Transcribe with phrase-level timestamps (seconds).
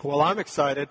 [0.00, 0.88] Well, I'm excited.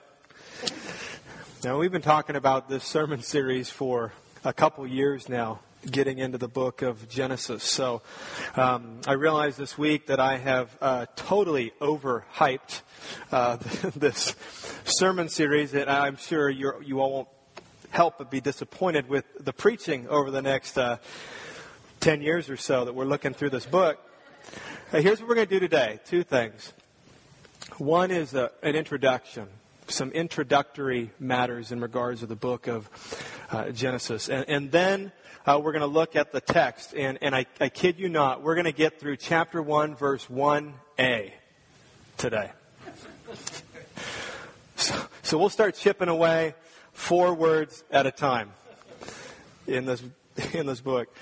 [1.63, 4.11] Now, we've been talking about this sermon series for
[4.43, 7.63] a couple years now, getting into the book of Genesis.
[7.63, 8.01] So
[8.57, 12.81] um, I realized this week that I have uh, totally overhyped
[13.31, 13.55] uh,
[13.95, 14.35] this
[14.83, 17.29] sermon series, and I'm sure you all won't
[17.91, 20.97] help but be disappointed with the preaching over the next uh,
[22.01, 23.99] 10 years or so that we're looking through this book.
[24.91, 26.73] here's what we're going to do today two things.
[27.75, 29.47] One is a, an introduction,
[29.87, 32.89] some introductory matters in regards to the book of
[33.51, 34.29] uh, Genesis.
[34.29, 35.11] And, and then
[35.45, 36.95] uh, we're going to look at the text.
[36.95, 40.25] And, and I, I kid you not, we're going to get through chapter 1, verse
[40.25, 41.31] 1a
[42.17, 42.51] today.
[44.77, 46.55] So, so we'll start chipping away
[46.93, 48.51] four words at a time
[49.67, 50.01] in this,
[50.53, 51.13] in this book.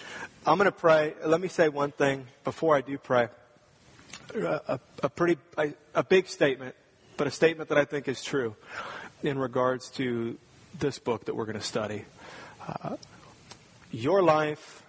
[0.46, 1.16] I'm going to pray.
[1.26, 3.28] Let me say one thing before I do pray
[4.36, 6.76] a, pretty a, a big statement,
[7.18, 8.56] but a statement that I think is true
[9.24, 10.38] in regards to
[10.78, 12.06] this book that we're going to study.
[12.68, 12.98] Uh,
[13.92, 14.84] your life,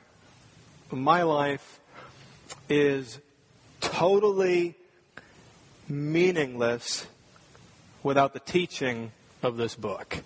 [0.91, 1.81] my life,
[2.69, 3.19] is
[3.81, 4.75] totally
[5.89, 7.07] meaningless
[8.03, 10.19] without the teaching of this book.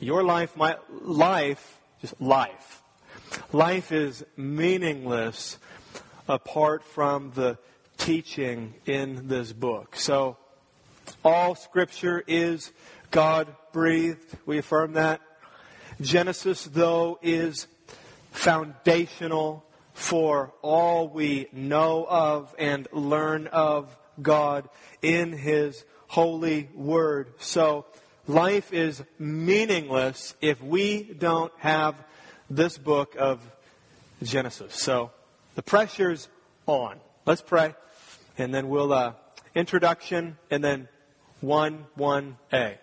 [0.00, 2.82] Your life, my life, just life.
[3.52, 5.58] Life is meaningless
[6.28, 7.58] apart from the
[7.98, 9.96] teaching in this book.
[9.96, 10.36] So,
[11.24, 12.72] all scripture is
[13.10, 14.36] God breathed.
[14.44, 15.20] We affirm that.
[16.00, 17.66] Genesis, though, is
[18.32, 24.68] foundational for all we know of and learn of God
[25.00, 27.32] in His holy word.
[27.38, 27.86] So,
[28.26, 31.94] life is meaningless if we don't have
[32.50, 33.40] this book of
[34.22, 34.74] Genesis.
[34.74, 35.12] So,
[35.56, 36.28] the pressure's
[36.66, 37.00] on.
[37.24, 37.74] Let's pray,
[38.38, 39.14] and then we'll uh,
[39.54, 40.88] introduction, and then
[41.40, 42.78] one one A.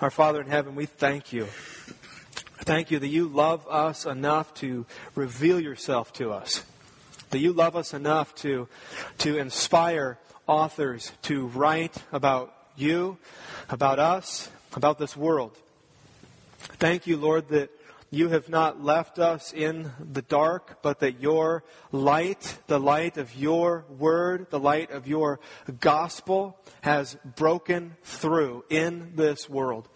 [0.00, 1.44] Our Father in heaven, we thank you.
[2.62, 6.64] Thank you that you love us enough to reveal yourself to us.
[7.30, 8.68] That you love us enough to,
[9.18, 13.18] to inspire authors to write about you,
[13.68, 15.56] about us, about this world.
[16.58, 17.70] Thank you, Lord, that
[18.10, 21.62] you have not left us in the dark, but that your
[21.92, 25.38] light, the light of your word, the light of your
[25.78, 29.88] gospel has broken through in this world.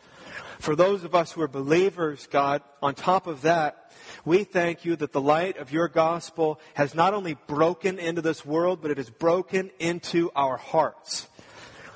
[0.61, 3.93] For those of us who are believers, God, on top of that,
[4.25, 8.47] we thank you that the light of your gospel has not only broken into this
[8.47, 11.29] world, but it has broken into our hearts.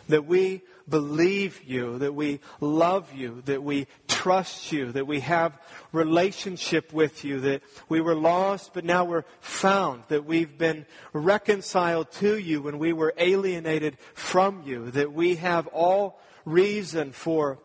[0.08, 3.86] That we believe you, that we love you, that we
[4.18, 5.56] trust you, that we have
[5.92, 12.10] relationship with you, that we were lost but now we're found, that we've been reconciled
[12.10, 17.60] to you when we were alienated from you, that we have all reason for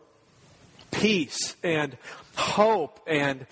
[0.92, 1.96] peace and
[2.36, 3.46] hope and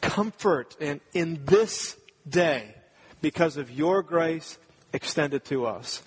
[0.00, 1.96] comfort and in this
[2.28, 2.74] day
[3.20, 4.58] because of your grace
[4.92, 6.02] extended to us.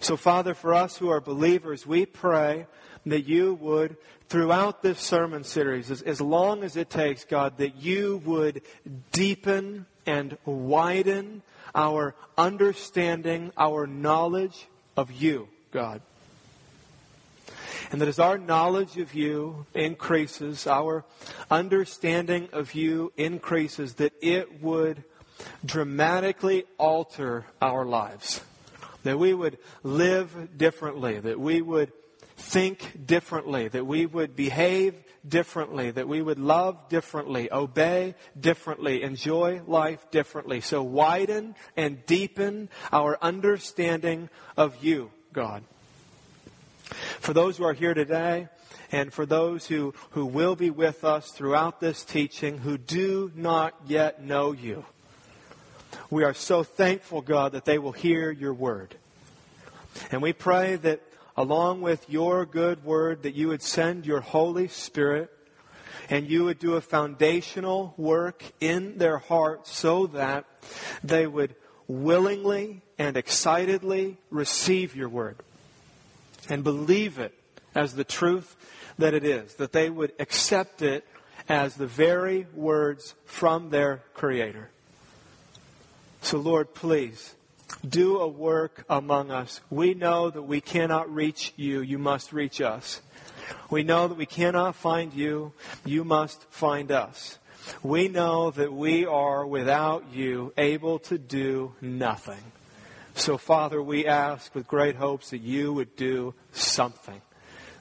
[0.00, 2.66] So, Father, for us who are believers, we pray
[3.06, 3.96] that you would,
[4.28, 8.62] throughout this sermon series, as, as long as it takes, God, that you would
[9.12, 11.42] deepen and widen
[11.74, 16.02] our understanding, our knowledge of you, God.
[17.90, 21.04] And that as our knowledge of you increases, our
[21.50, 25.04] understanding of you increases, that it would
[25.64, 28.40] dramatically alter our lives
[29.02, 31.92] that we would live differently, that we would
[32.42, 34.94] think differently, that we would behave
[35.26, 40.60] differently, that we would love differently, obey differently, enjoy life differently.
[40.60, 45.62] So widen and deepen our understanding of you, God.
[47.20, 48.48] For those who are here today,
[48.90, 53.74] and for those who, who will be with us throughout this teaching who do not
[53.86, 54.84] yet know you,
[56.10, 58.94] we are so thankful, God, that they will hear your word.
[60.10, 61.00] And we pray that
[61.36, 65.30] along with your good word, that you would send your Holy Spirit
[66.10, 70.44] and you would do a foundational work in their hearts so that
[71.02, 71.54] they would
[71.86, 75.36] willingly and excitedly receive your word
[76.48, 77.34] and believe it
[77.74, 78.56] as the truth
[78.98, 81.06] that it is, that they would accept it
[81.48, 84.70] as the very words from their Creator.
[86.20, 87.34] So, Lord, please
[87.88, 89.60] do a work among us.
[89.70, 91.80] We know that we cannot reach you.
[91.80, 93.00] You must reach us.
[93.70, 95.52] We know that we cannot find you.
[95.84, 97.38] You must find us.
[97.82, 102.42] We know that we are, without you, able to do nothing.
[103.14, 107.20] So, Father, we ask with great hopes that you would do something,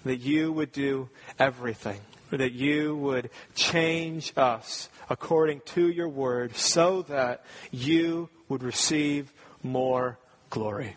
[0.03, 1.09] that you would do
[1.39, 9.31] everything, that you would change us according to your word so that you would receive
[9.63, 10.17] more
[10.49, 10.95] glory.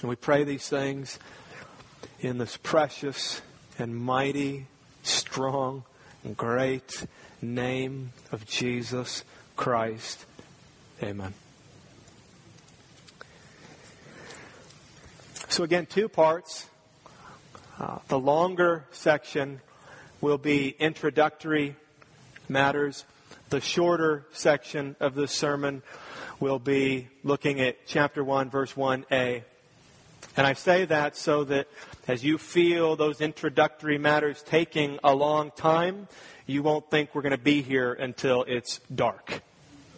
[0.00, 1.18] And we pray these things
[2.20, 3.42] in this precious
[3.78, 4.66] and mighty,
[5.02, 5.84] strong,
[6.24, 7.06] and great
[7.42, 9.24] name of Jesus
[9.56, 10.24] Christ.
[11.02, 11.34] Amen.
[15.48, 16.66] So, again, two parts.
[17.78, 19.60] Uh, the longer section
[20.20, 21.76] will be introductory
[22.48, 23.04] matters.
[23.50, 25.82] The shorter section of this sermon
[26.38, 29.42] will be looking at chapter 1, verse 1a.
[30.36, 31.66] And I say that so that
[32.06, 36.06] as you feel those introductory matters taking a long time,
[36.46, 39.42] you won't think we're going to be here until it's dark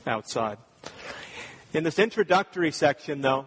[0.06, 0.56] outside.
[1.74, 3.44] In this introductory section, though,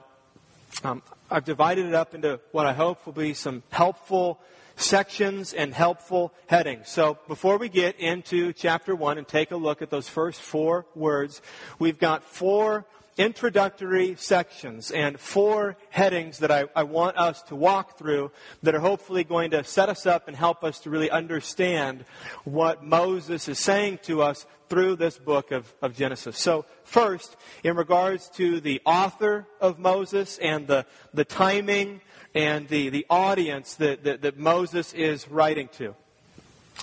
[0.84, 4.40] um, I've divided it up into what I hope will be some helpful
[4.76, 6.90] sections and helpful headings.
[6.90, 10.86] So before we get into chapter 1 and take a look at those first four
[10.96, 11.42] words,
[11.80, 12.86] we've got four
[13.18, 18.32] introductory sections and four headings that I, I, want us to walk through
[18.62, 22.04] that are hopefully going to set us up and help us to really understand
[22.44, 26.38] what Moses is saying to us through this book of, of Genesis.
[26.38, 32.02] So, first, in regards to the author of Moses and the, the timing
[32.36, 35.96] and the, the audience that, that, that Moses is writing to.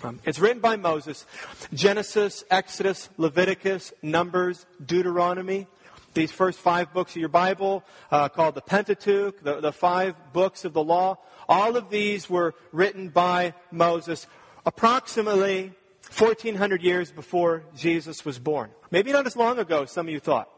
[0.02, 1.26] Um, it's written by Moses.
[1.74, 5.66] Genesis, Exodus, Leviticus, Numbers, Deuteronomy.
[6.14, 10.64] These first five books of your Bible, uh, called the Pentateuch, the, the five books
[10.64, 11.18] of the law,
[11.48, 14.26] all of these were written by Moses
[14.64, 15.72] approximately
[16.16, 18.70] 1400 years before Jesus was born.
[18.90, 20.48] Maybe not as long ago, some of you thought.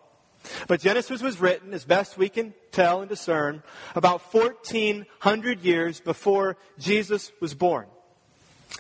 [0.67, 3.63] But Genesis was written, as best we can tell and discern,
[3.95, 7.87] about 1400 years before Jesus was born.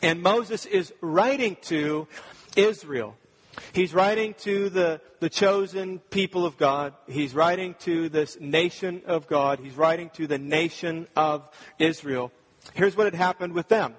[0.02, 2.08] And Moses is writing to
[2.56, 3.16] Israel.
[3.72, 6.94] He's writing to the, the chosen people of God.
[7.06, 9.60] He's writing to this nation of God.
[9.60, 12.32] He's writing to the nation of Israel.
[12.74, 13.94] Here's what had happened with them.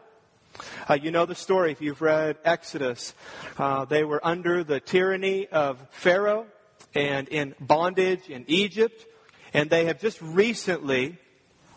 [0.90, 3.14] Uh, you know the story if you've read Exodus.
[3.58, 6.48] Uh, they were under the tyranny of Pharaoh
[6.94, 9.06] and in bondage in Egypt.
[9.54, 11.18] And they have just recently,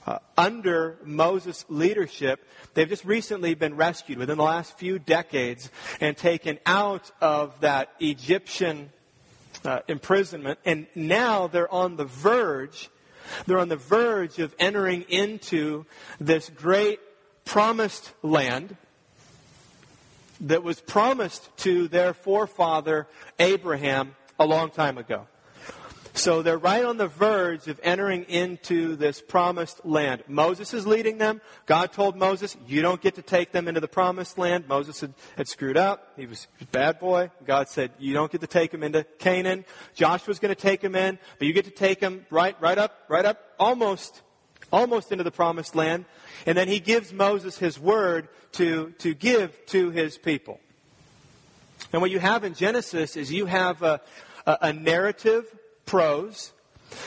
[0.07, 6.17] uh, under Moses' leadership, they've just recently been rescued within the last few decades and
[6.17, 8.91] taken out of that Egyptian
[9.65, 10.59] uh, imprisonment.
[10.65, 12.91] And now they're on the verge,
[13.47, 15.87] they're on the verge of entering into
[16.19, 17.01] this great
[17.45, 18.77] promised land
[20.41, 23.09] that was promised to their forefather
[23.39, 25.27] Abraham a long time ago.
[26.19, 30.25] So they're right on the verge of entering into this promised land.
[30.27, 31.41] Moses is leading them.
[31.67, 34.67] God told Moses, you don't get to take them into the promised land.
[34.67, 36.15] Moses had, had screwed up.
[36.17, 37.31] He was a bad boy.
[37.47, 39.65] God said, you don't get to take them into Canaan.
[39.95, 43.05] Joshua's going to take them in, but you get to take them right, right up,
[43.09, 44.23] right up, almost,
[44.73, 46.05] almost into the promised land.
[46.47, 50.59] And then he gives Moses his word to, to give to his people.
[51.93, 54.01] And what you have in Genesis is you have a,
[54.49, 55.45] a, a narrative
[55.85, 56.53] prose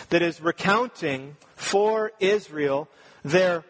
[0.10, 2.88] that is recounting for Israel
[3.26, 3.66] their,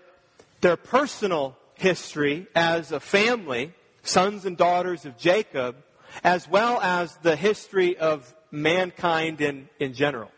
[0.59, 5.77] their personal history as a family, sons and daughters of Jacob,
[6.23, 10.29] as well as the history of mankind in, in general.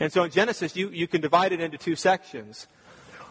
[0.00, 2.66] And so in Genesis, you, you can divide it into two sections,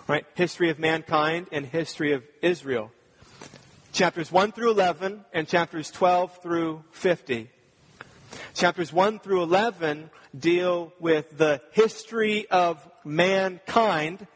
[0.08, 0.26] right?
[0.36, 2.92] History of mankind and history of Israel.
[3.92, 7.50] Chapters 1 through 11 and chapters 12 through 50
[8.54, 14.28] Chapters 1 through 11 deal with the history of mankind,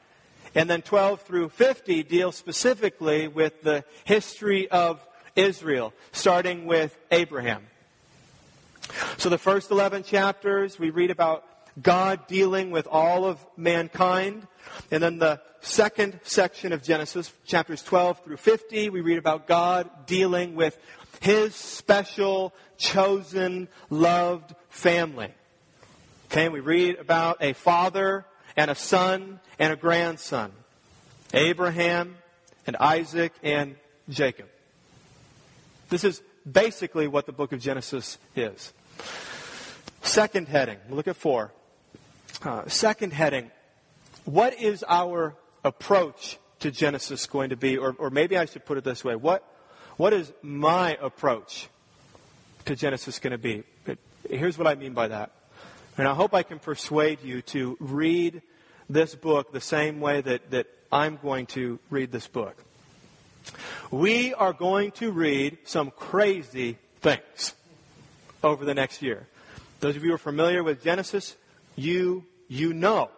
[0.56, 7.68] and then 12 through 50 deal specifically with the history of Israel, starting with Abraham.
[9.18, 11.46] So the first 11 chapters, we read about
[11.82, 14.48] God dealing with all of mankind.
[14.92, 19.90] And then the second section of Genesis, chapters 12 through 50, we read about God
[20.06, 20.78] dealing with
[21.24, 25.34] his special, chosen, loved family.
[26.26, 28.26] Okay, we read about a father
[28.58, 30.52] and a son and a grandson.
[31.34, 32.18] Abraham
[32.68, 33.78] and Isaac and
[34.10, 34.50] Jacob.
[35.88, 38.74] This is basically what the book of Genesis is.
[40.02, 41.54] Second heading, look at four.
[42.44, 43.50] Uh, second heading,
[44.26, 47.78] what is our approach to Genesis going to be?
[47.78, 49.16] Or, or maybe I should put it this way.
[49.16, 49.48] What,
[49.98, 51.68] what is my approach
[52.66, 53.64] to Genesis going to be?
[54.30, 55.32] Here's what I mean by that.
[55.98, 58.42] And I hope I can persuade you to read
[58.90, 62.56] this book the same way that, that I'm going to read this book.
[63.92, 67.54] We are going to read some crazy things
[68.44, 69.28] over the next year.
[69.80, 71.36] Those of you who are familiar with Genesis,
[71.76, 73.10] you, you know.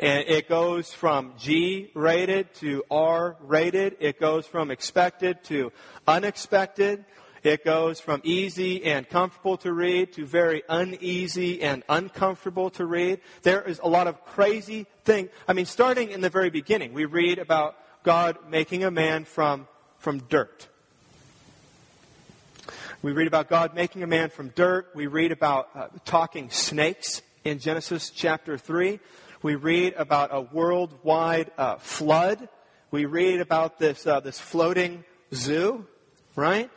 [0.00, 3.98] And it goes from G rated to R rated.
[4.00, 5.72] It goes from expected to
[6.08, 7.04] unexpected.
[7.42, 13.20] It goes from easy and comfortable to read to very uneasy and uncomfortable to read.
[13.42, 15.28] There is a lot of crazy things.
[15.46, 19.68] I mean, starting in the very beginning, we read about God making a man from,
[19.98, 20.66] from dirt.
[23.02, 24.92] We read about God making a man from dirt.
[24.94, 28.98] We read about uh, talking snakes in Genesis chapter 3.
[29.42, 32.48] We read about a worldwide uh, flood.
[32.90, 35.86] We read about this, uh, this floating zoo,
[36.36, 36.70] right?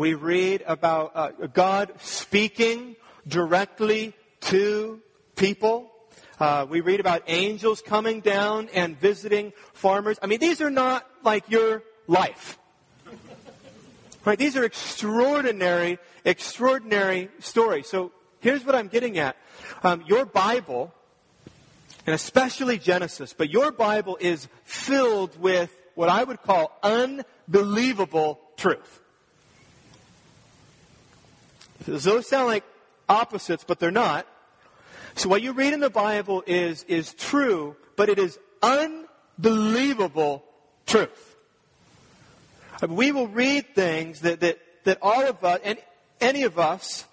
[0.00, 2.96] we read about uh, God speaking
[3.28, 4.98] directly to
[5.36, 5.92] people.
[6.38, 10.18] Uh, we read about angels coming down and visiting farmers.
[10.22, 12.58] I mean, these are not like your life.
[14.24, 14.38] Right?
[14.38, 17.86] These are extraordinary, extraordinary stories.
[17.86, 19.36] So here's what I'm getting at.
[19.82, 20.94] Um, your Bible,
[22.06, 29.00] and especially Genesis, but your Bible is filled with what I would call unbelievable truth.
[31.86, 32.64] Those sound like
[33.08, 34.26] opposites, but they're not.
[35.14, 40.44] So what you read in the Bible is, is true, but it is unbelievable
[40.86, 41.36] truth.
[42.86, 45.78] We will read things that, that, that all of us, and
[46.20, 47.06] any of us,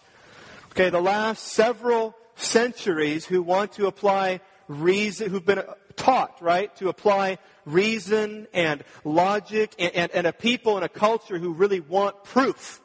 [0.71, 5.63] okay, the last several centuries who want to apply reason, who've been
[5.95, 11.37] taught, right, to apply reason and logic, and, and, and a people and a culture
[11.37, 12.81] who really want proof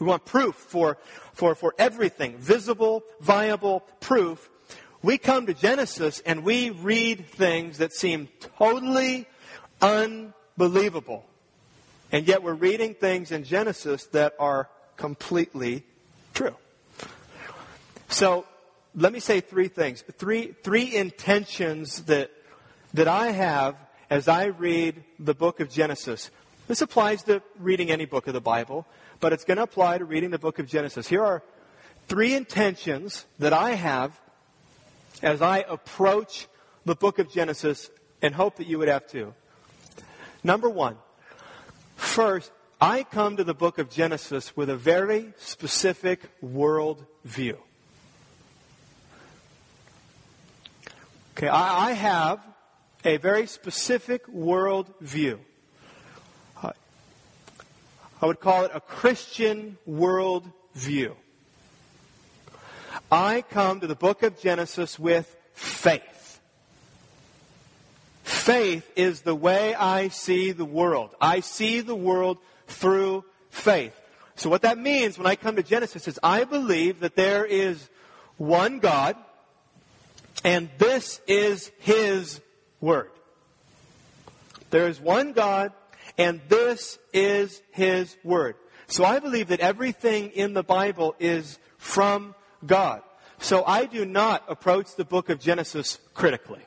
[0.00, 0.96] we want proof for,
[1.34, 4.48] for, for everything, visible, viable proof.
[5.02, 8.28] We come to Genesis and we read things that seem
[8.58, 9.26] totally
[9.80, 11.26] unbelievable.
[12.10, 15.84] And yet we're reading things in Genesis that are completely
[16.34, 16.56] true.
[18.08, 18.46] So
[18.94, 22.30] let me say three things, three, three intentions that,
[22.94, 23.76] that I have
[24.08, 26.30] as I read the book of Genesis.
[26.66, 28.86] This applies to reading any book of the Bible
[29.20, 31.06] but it's going to apply to reading the book of Genesis.
[31.06, 31.42] Here are
[32.08, 34.18] three intentions that I have
[35.22, 36.48] as I approach
[36.86, 37.90] the book of Genesis
[38.22, 39.34] and hope that you would have too.
[40.42, 40.96] Number one,
[41.96, 47.58] first, I come to the book of Genesis with a very specific world view.
[51.40, 52.40] Okay, I, I have
[53.02, 55.40] a very specific world view.
[56.62, 60.44] I would call it a Christian world
[60.74, 61.16] view.
[63.10, 66.42] I come to the book of Genesis with faith.
[68.22, 71.14] Faith is the way I see the world.
[71.22, 73.98] I see the world through faith.
[74.36, 77.88] So what that means when I come to Genesis is I believe that there is
[78.36, 79.16] one God
[80.44, 82.40] and this is His
[82.80, 83.10] Word.
[84.70, 85.72] There is one God
[86.18, 88.56] and this is His Word.
[88.86, 92.34] So I believe that everything in the Bible is from
[92.66, 93.02] God.
[93.38, 96.60] So I do not approach the book of Genesis critically.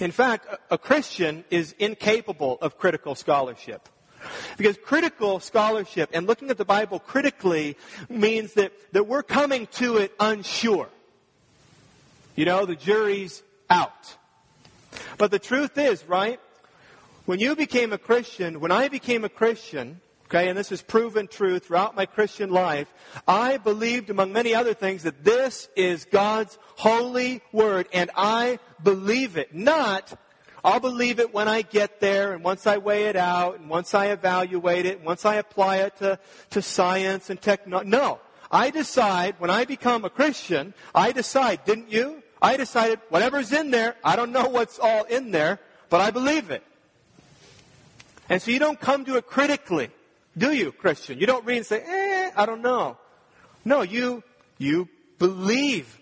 [0.00, 3.88] In fact, a Christian is incapable of critical scholarship.
[4.56, 7.76] Because critical scholarship and looking at the Bible critically
[8.08, 10.88] means that, that we're coming to it unsure.
[12.34, 14.16] You know, the jury's out.
[15.18, 16.40] But the truth is, right?
[17.26, 21.28] When you became a Christian, when I became a Christian, okay, and this is proven
[21.28, 22.92] true throughout my Christian life,
[23.28, 29.36] I believed, among many other things, that this is God's holy word, and I believe
[29.36, 29.54] it.
[29.54, 30.18] Not,
[30.64, 33.94] I'll believe it when I get there, and once I weigh it out, and once
[33.94, 36.18] I evaluate it, and once I apply it to,
[36.50, 37.90] to science and technology.
[37.90, 38.20] No.
[38.50, 42.21] I decide, when I become a Christian, I decide, didn't you?
[42.42, 46.50] I decided, whatever's in there, I don't know what's all in there, but I believe
[46.50, 46.64] it.
[48.28, 49.90] And so you don't come to it critically,
[50.36, 51.20] do you, Christian?
[51.20, 52.98] You don't read and say, eh, I don't know.
[53.64, 54.24] No, you,
[54.58, 56.00] you believe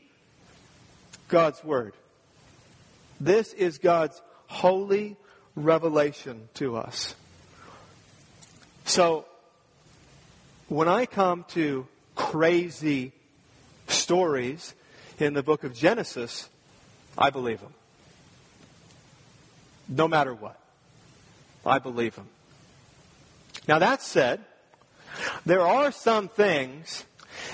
[1.28, 1.92] God's Word.
[3.20, 5.18] This is God's holy
[5.54, 7.14] revelation to us.
[8.86, 9.26] So,
[10.68, 13.12] when I come to crazy
[13.88, 14.74] stories
[15.20, 16.48] in the book of Genesis,
[17.16, 17.74] I believe them.
[19.88, 20.58] No matter what.
[21.64, 22.28] I believe him.
[23.68, 24.40] Now that said,
[25.44, 27.04] there are some things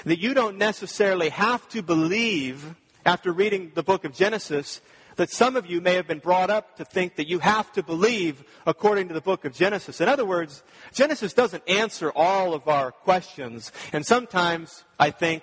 [0.05, 4.81] that you don't necessarily have to believe after reading the book of Genesis
[5.17, 7.83] that some of you may have been brought up to think that you have to
[7.83, 10.01] believe according to the book of Genesis.
[10.01, 13.73] In other words, Genesis doesn't answer all of our questions.
[13.93, 15.43] And sometimes I think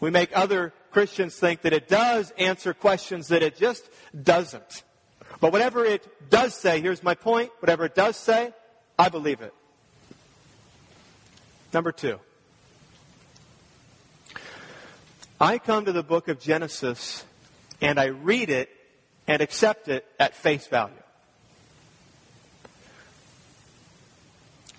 [0.00, 3.88] we make other Christians think that it does answer questions that it just
[4.22, 4.84] doesn't.
[5.40, 8.52] But whatever it does say, here's my point, whatever it does say,
[8.98, 9.52] I believe it.
[11.72, 12.20] Number two.
[15.40, 17.24] I come to the book of Genesis
[17.80, 18.68] and I read it
[19.26, 20.94] and accept it at face value.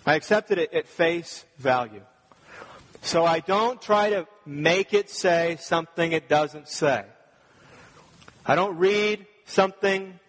[0.06, 2.04] I accepted it at face value.
[3.02, 7.06] So I don't try to make it say something it doesn't say.
[8.46, 10.20] I don't read something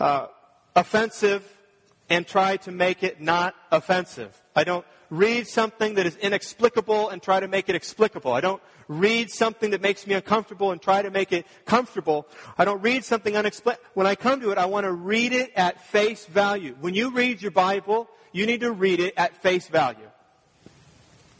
[0.00, 0.26] uh,
[0.74, 1.46] offensive
[2.08, 4.40] and try to make it not offensive.
[4.54, 8.32] I don't read something that is inexplicable and try to make it explicable.
[8.32, 12.26] I don't read something that makes me uncomfortable and try to make it comfortable.
[12.56, 13.78] I don't read something unexplained.
[13.94, 16.74] When I come to it, I want to read it at face value.
[16.80, 20.08] When you read your Bible, you need to read it at face value.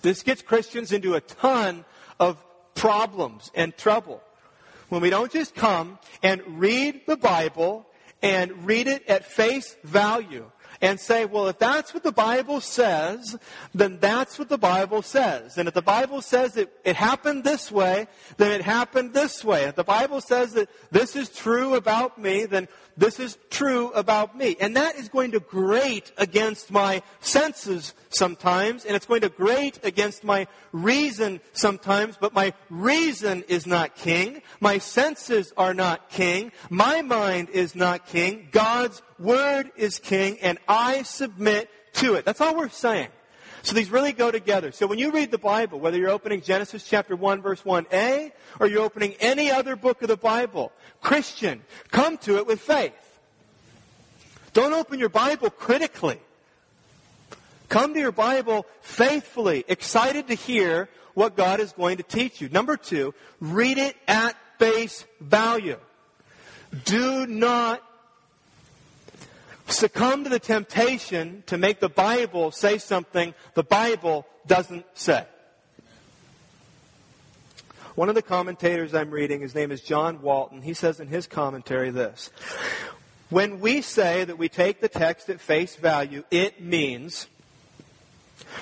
[0.02, 1.84] This gets Christians into a ton
[2.18, 2.42] of
[2.74, 4.22] problems and trouble.
[4.88, 7.86] When we don't just come and read the Bible
[8.22, 10.50] and read it at face value
[10.80, 13.38] and say, well, if that's what the Bible says,
[13.72, 15.56] then that's what the Bible says.
[15.56, 19.64] And if the Bible says it, it happened this way, then it happened this way.
[19.64, 24.36] If the Bible says that this is true about me, then this is true about
[24.36, 24.56] me.
[24.60, 29.80] And that is going to grate against my senses sometimes, and it's going to grate
[29.82, 34.42] against my reason sometimes, but my reason is not king.
[34.60, 36.52] My senses are not king.
[36.70, 38.48] My mind is not king.
[38.52, 42.24] God's word is king, and I submit to it.
[42.24, 43.08] That's all we're saying.
[43.62, 44.72] So these really go together.
[44.72, 48.66] So when you read the Bible, whether you're opening Genesis chapter 1 verse 1a or
[48.66, 52.92] you're opening any other book of the Bible, Christian, come to it with faith.
[54.52, 56.20] Don't open your Bible critically.
[57.68, 62.48] Come to your Bible faithfully, excited to hear what God is going to teach you.
[62.48, 65.78] Number two, read it at face value.
[66.84, 67.82] Do not
[69.72, 75.24] succumb to the temptation to make the Bible say something the Bible doesn't say.
[77.94, 81.26] One of the commentators I'm reading, his name is John Walton, he says in his
[81.26, 82.30] commentary this
[83.28, 87.26] When we say that we take the text at face value, it means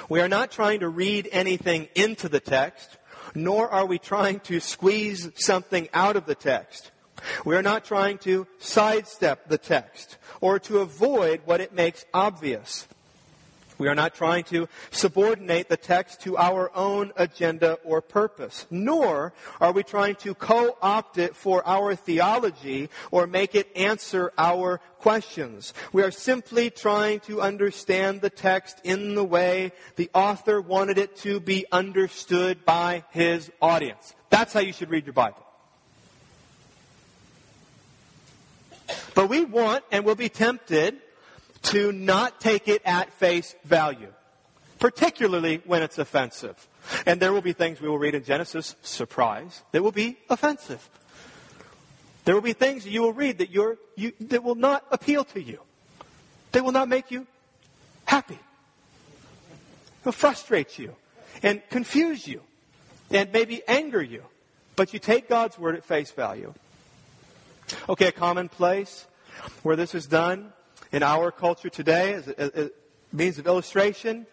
[0.09, 2.99] we are not trying to read anything into the text,
[3.35, 6.91] nor are we trying to squeeze something out of the text.
[7.45, 12.87] We are not trying to sidestep the text or to avoid what it makes obvious.
[13.81, 19.33] We are not trying to subordinate the text to our own agenda or purpose, nor
[19.59, 25.73] are we trying to co-opt it for our theology or make it answer our questions.
[25.95, 31.17] We are simply trying to understand the text in the way the author wanted it
[31.25, 34.15] to be understood by his audience.
[34.29, 35.47] That's how you should read your Bible.
[39.15, 40.97] But we want and will be tempted
[41.63, 44.13] to not take it at face value,
[44.79, 46.69] particularly when it's offensive.
[47.07, 50.89] And there will be things we will read in Genesis, surprise, that will be offensive.
[52.25, 55.43] There will be things you will read that, you're, you, that will not appeal to
[55.43, 55.61] you.
[56.53, 57.27] They will not make you
[58.05, 58.39] happy.
[60.03, 60.95] They'll frustrate you
[61.43, 62.43] and confuse you
[63.11, 64.25] and maybe anger you.
[64.77, 66.55] But you take God's word at face value.
[67.89, 69.07] Okay, a common place
[69.63, 70.53] where this is done
[70.93, 72.71] in our culture today as a,
[73.13, 74.27] means of illustration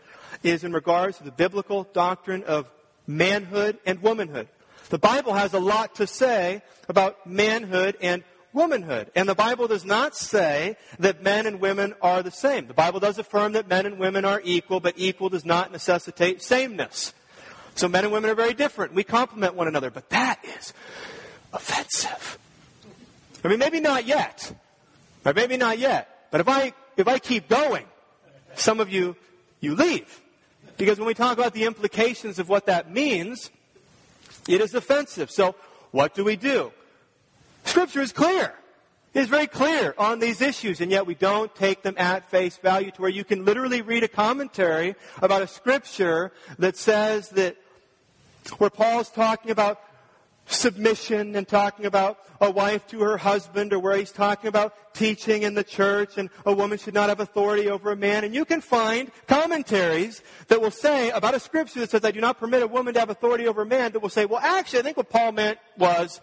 [0.44, 2.70] is in regards to the biblical doctrine of
[3.08, 4.48] manhood and womanhood.
[4.90, 8.24] The Bible has a lot to say about manhood and
[8.54, 9.12] womanhood.
[9.16, 12.68] And the Bible does not say that men and women are the same.
[12.68, 16.42] The Bible does affirm that men and women are equal, but equal does not necessitate
[16.42, 17.14] sameness.
[17.76, 18.94] So men and women are very different.
[18.94, 20.74] We complement one another, but that is
[21.54, 22.40] offensive.
[23.44, 24.54] I mean, maybe not yet.
[25.24, 26.30] Maybe not yet.
[26.32, 27.86] But if I, if I keep going,
[28.56, 29.16] some of you,
[29.60, 30.22] you leave.
[30.78, 33.52] Because when we talk about the implications of what that means,
[34.48, 35.32] it is offensive.
[35.32, 35.56] So
[35.92, 36.72] what do we do?
[37.66, 38.54] Scripture is clear.
[39.14, 42.58] It is very clear on these issues, and yet we don't take them at face
[42.58, 47.58] value to where you can literally read a commentary about a scripture that says that
[48.60, 49.82] where Paul's talking about
[50.48, 55.44] submission and talking about a wife to her husband or where he's talking about teaching
[55.44, 58.24] in the church and a woman should not have authority over a man.
[58.24, 62.22] And you can find commentaries that will say about a scripture that says, I do
[62.22, 64.80] not permit a woman to have authority over a man, that will say, well, actually,
[64.80, 66.22] I think what Paul meant was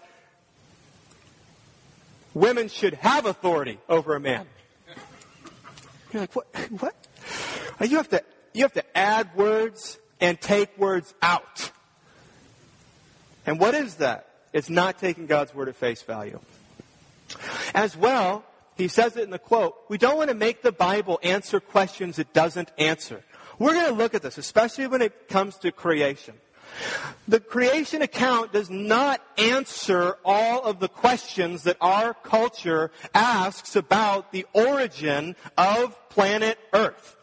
[2.32, 4.46] women should have authority over a man.
[6.12, 6.46] You're like, what?
[6.80, 6.94] What?
[7.80, 11.72] You have to, you have to add words and take words out.
[13.46, 14.28] And what is that?
[14.52, 16.40] It's not taking God's word at face value.
[17.74, 18.44] As well,
[18.76, 22.18] he says it in the quote, we don't want to make the Bible answer questions
[22.18, 23.22] it doesn't answer.
[23.58, 26.34] We're going to look at this, especially when it comes to creation.
[27.28, 34.32] The creation account does not answer all of the questions that our culture asks about
[34.32, 37.16] the origin of planet Earth.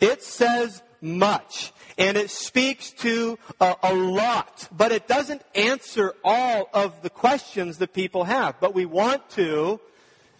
[0.00, 6.70] It says much and it speaks to a, a, lot, but it doesn't answer all
[6.72, 8.58] of the questions that people have.
[8.60, 9.80] But we want to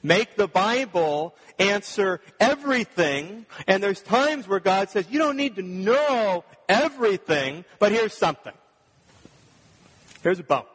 [0.03, 5.63] make the Bible answer everything, and there's times where God says, you don't need to
[5.63, 8.55] know everything, but here's something.
[10.23, 10.69] Here's a bump.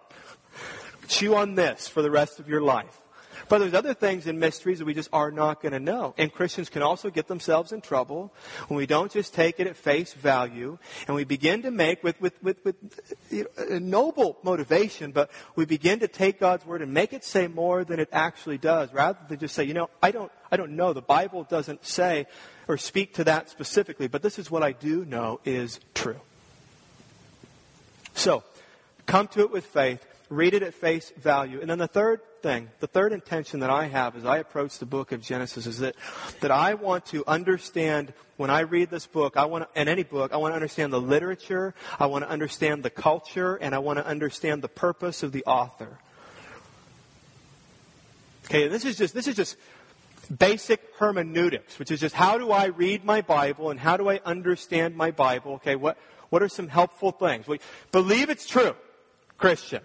[1.07, 3.02] Chew on this for the rest of your life.
[3.49, 6.13] But there's other things and mysteries that we just are not going to know.
[6.17, 8.33] And Christians can also get themselves in trouble
[8.67, 10.77] when we don't just take it at face value
[11.07, 12.75] and we begin to make with, with, with, with
[13.29, 17.23] you know, a noble motivation, but we begin to take God's word and make it
[17.23, 20.57] say more than it actually does rather than just say, you know, I don't, I
[20.57, 20.93] don't know.
[20.93, 22.25] The Bible doesn't say
[22.67, 26.19] or speak to that specifically, but this is what I do know is true.
[28.15, 28.43] So,
[29.05, 31.61] come to it with faith read it at face value.
[31.61, 34.85] And then the third thing, the third intention that I have as I approach the
[34.85, 35.95] book of Genesis is that,
[36.41, 40.03] that I want to understand when I read this book, I want to, and any
[40.03, 43.79] book, I want to understand the literature, I want to understand the culture, and I
[43.79, 45.99] want to understand the purpose of the author.
[48.45, 49.55] Okay, this is just, this is just
[50.37, 54.19] basic hermeneutics, which is just how do I read my Bible and how do I
[54.25, 55.53] understand my Bible?
[55.53, 55.97] Okay, what,
[56.29, 57.47] what are some helpful things?
[57.47, 57.59] We
[57.91, 58.75] believe it's true,
[59.37, 59.81] Christian.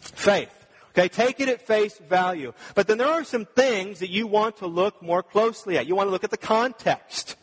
[0.00, 0.54] Faith.
[0.90, 2.52] Okay, take it at face value.
[2.74, 5.86] But then there are some things that you want to look more closely at.
[5.86, 7.36] You want to look at the context.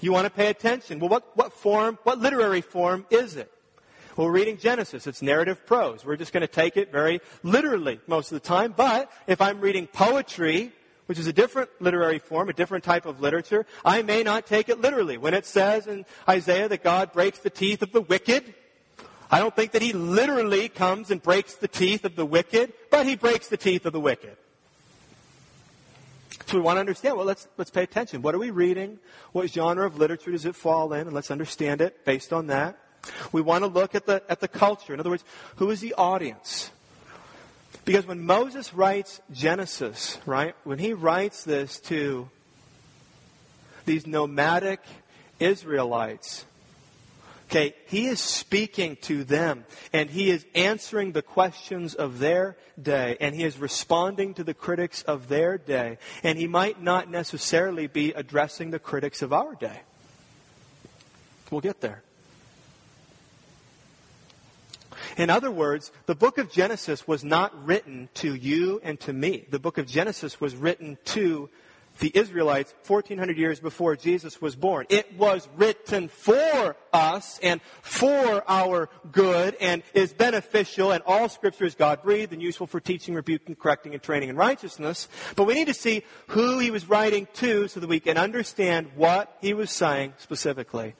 [0.00, 0.98] You want to pay attention.
[0.98, 3.52] Well, what, what form, what literary form is it?
[4.16, 5.06] Well, we're reading Genesis.
[5.06, 6.04] It's narrative prose.
[6.04, 8.74] We're just going to take it very literally most of the time.
[8.76, 10.72] But if I'm reading poetry,
[11.06, 14.68] which is a different literary form, a different type of literature, I may not take
[14.68, 15.18] it literally.
[15.18, 18.54] When it says in Isaiah that God breaks the teeth of the wicked,
[19.32, 23.06] I don't think that he literally comes and breaks the teeth of the wicked, but
[23.06, 24.36] he breaks the teeth of the wicked.
[26.46, 28.20] So we want to understand, well, let's, let's pay attention.
[28.20, 28.98] What are we reading?
[29.32, 31.06] What genre of literature does it fall in?
[31.06, 32.78] And let's understand it based on that.
[33.32, 34.92] We want to look at the, at the culture.
[34.92, 35.24] In other words,
[35.56, 36.70] who is the audience?
[37.86, 42.28] Because when Moses writes Genesis, right, when he writes this to
[43.86, 44.80] these nomadic
[45.40, 46.44] Israelites,
[47.52, 53.18] Okay, he is speaking to them and he is answering the questions of their day
[53.20, 55.98] and he is responding to the critics of their day.
[56.22, 59.82] And he might not necessarily be addressing the critics of our day.
[61.50, 62.02] We'll get there.
[65.18, 69.44] In other words, the book of Genesis was not written to you and to me.
[69.50, 71.50] The book of Genesis was written to
[72.02, 74.86] the Israelites 1400 years before Jesus was born.
[74.88, 81.64] It was written for us and for our good and is beneficial and all scripture
[81.64, 85.06] is God breathed and useful for teaching, rebuking, correcting, and training in righteousness.
[85.36, 88.90] But we need to see who he was writing to so that we can understand
[88.96, 90.94] what he was saying specifically.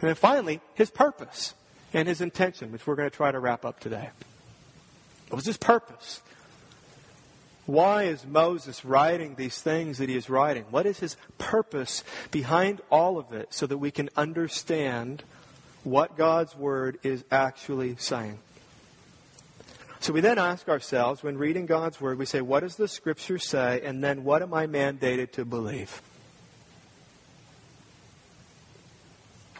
[0.00, 1.54] And then finally, his purpose
[1.92, 4.10] and his intention, which we're going to try to wrap up today.
[5.28, 6.20] What was his purpose?
[7.66, 10.64] Why is Moses writing these things that he is writing?
[10.70, 15.22] What is his purpose behind all of it so that we can understand
[15.82, 18.38] what God's Word is actually saying?
[20.00, 23.38] So we then ask ourselves, when reading God's Word, we say, what does the Scripture
[23.38, 23.80] say?
[23.82, 26.02] And then what am I mandated to believe?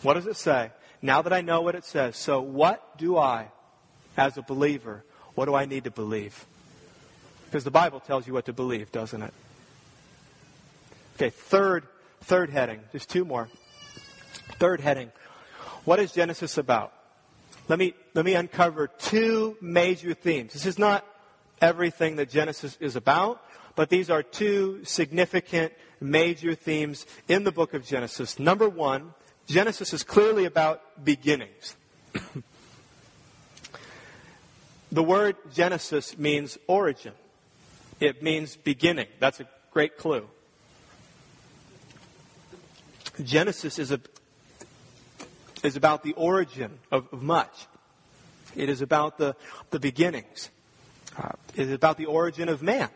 [0.03, 0.71] What does it say?
[1.01, 3.49] Now that I know what it says, so what do I,
[4.19, 5.03] as a believer,
[5.35, 6.45] what do I need to believe?
[7.55, 9.33] Because the Bible tells you what to believe, doesn't it?
[11.15, 11.87] Okay, third,
[12.21, 12.81] third heading.
[12.91, 13.49] Just two more.
[14.59, 15.13] Third heading.
[15.85, 16.93] What is Genesis about?
[17.69, 20.53] Let me, let me uncover two major themes.
[20.53, 21.07] This is not
[21.61, 23.41] everything that Genesis is about,
[23.77, 28.41] but these are two significant major themes in the book of Genesis.
[28.41, 29.15] Number one,
[29.47, 31.77] Genesis is clearly about beginnings.
[34.93, 37.15] The word Genesis means origin.
[38.01, 39.07] It means beginning.
[39.21, 40.29] That's a great clue.
[43.23, 44.01] Genesis is, a,
[45.63, 47.67] is about the origin of, of much.
[48.57, 49.37] It is about the,
[49.71, 50.51] the beginnings.
[51.17, 52.89] Uh, it is about the origin of man.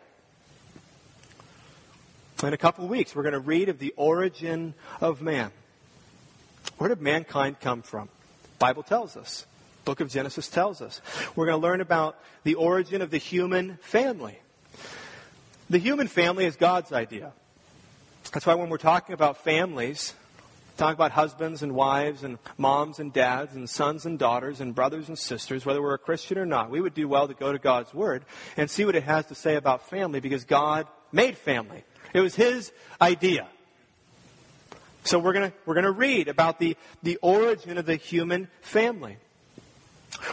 [2.42, 5.50] In a couple of weeks, we're going to read of the origin of man.
[6.78, 8.08] Where did mankind come from?
[8.42, 9.46] The Bible tells us.
[9.84, 11.00] Book of Genesis tells us.
[11.34, 14.38] We're going to learn about the origin of the human family.
[15.70, 17.32] The human family is God's idea.
[18.32, 20.14] That's why when we're talking about families,
[20.76, 25.08] talk about husbands and wives and moms and dads and sons and daughters and brothers
[25.08, 27.58] and sisters, whether we're a Christian or not, we would do well to go to
[27.58, 28.24] God's Word
[28.56, 31.84] and see what it has to say about family because God made family.
[32.12, 33.46] It was His idea.
[35.04, 39.16] So we're going we're gonna read about the, the origin of the human family.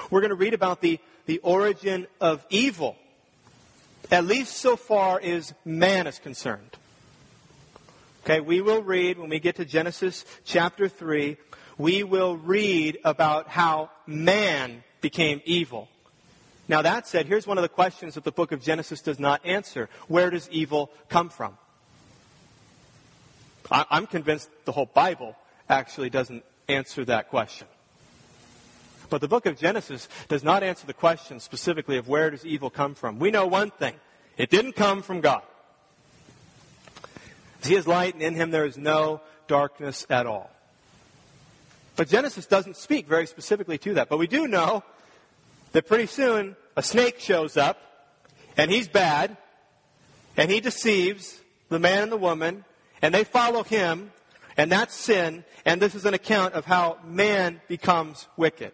[0.09, 2.95] We're going to read about the, the origin of evil,
[4.11, 6.77] at least so far as man is concerned.
[8.23, 11.37] Okay, we will read, when we get to Genesis chapter 3,
[11.77, 15.87] we will read about how man became evil.
[16.67, 19.45] Now, that said, here's one of the questions that the book of Genesis does not
[19.45, 21.57] answer Where does evil come from?
[23.69, 25.35] I'm convinced the whole Bible
[25.69, 27.67] actually doesn't answer that question.
[29.09, 32.69] But the book of Genesis does not answer the question specifically of where does evil
[32.69, 33.19] come from.
[33.19, 33.95] We know one thing.
[34.37, 35.43] It didn't come from God.
[37.63, 40.51] He is light, and in him there is no darkness at all.
[41.95, 44.09] But Genesis doesn't speak very specifically to that.
[44.09, 44.83] But we do know
[45.71, 47.79] that pretty soon a snake shows up,
[48.57, 49.37] and he's bad,
[50.37, 51.39] and he deceives
[51.69, 52.65] the man and the woman,
[53.01, 54.11] and they follow him,
[54.57, 58.73] and that's sin, and this is an account of how man becomes wicked.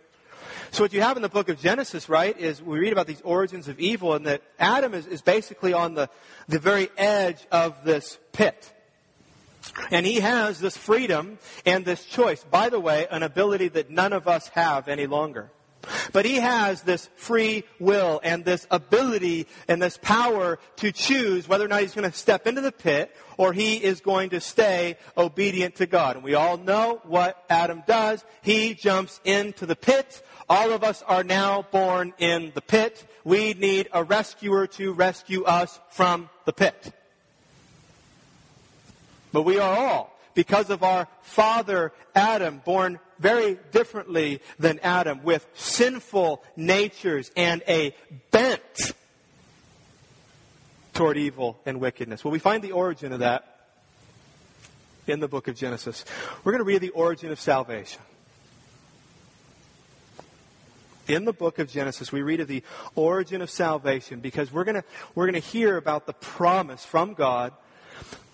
[0.73, 3.19] So what you have in the book of Genesis, right, is we read about these
[3.21, 6.09] origins of evil, and that Adam is, is basically on the,
[6.47, 8.71] the very edge of this pit.
[9.91, 12.45] And he has this freedom and this choice.
[12.45, 15.51] By the way, an ability that none of us have any longer.
[16.13, 21.65] But he has this free will and this ability and this power to choose whether
[21.65, 24.97] or not he's going to step into the pit or he is going to stay
[25.17, 26.15] obedient to God.
[26.15, 28.23] And we all know what Adam does.
[28.41, 30.23] He jumps into the pit.
[30.51, 33.07] All of us are now born in the pit.
[33.23, 36.91] We need a rescuer to rescue us from the pit.
[39.31, 45.47] But we are all, because of our father Adam, born very differently than Adam, with
[45.53, 47.95] sinful natures and a
[48.31, 48.91] bent
[50.93, 52.25] toward evil and wickedness.
[52.25, 53.69] Well, we find the origin of that
[55.07, 56.03] in the book of Genesis.
[56.43, 58.01] We're going to read the origin of salvation.
[61.11, 62.63] In the book of Genesis, we read of the
[62.95, 67.15] origin of salvation because we're going to, we're going to hear about the promise from
[67.15, 67.53] God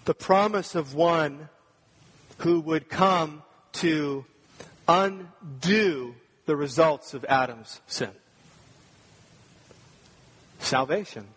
[0.05, 1.49] the promise of one
[2.37, 4.25] who would come to
[4.87, 8.11] undo the results of Adam's sin.
[10.59, 11.27] Salvation.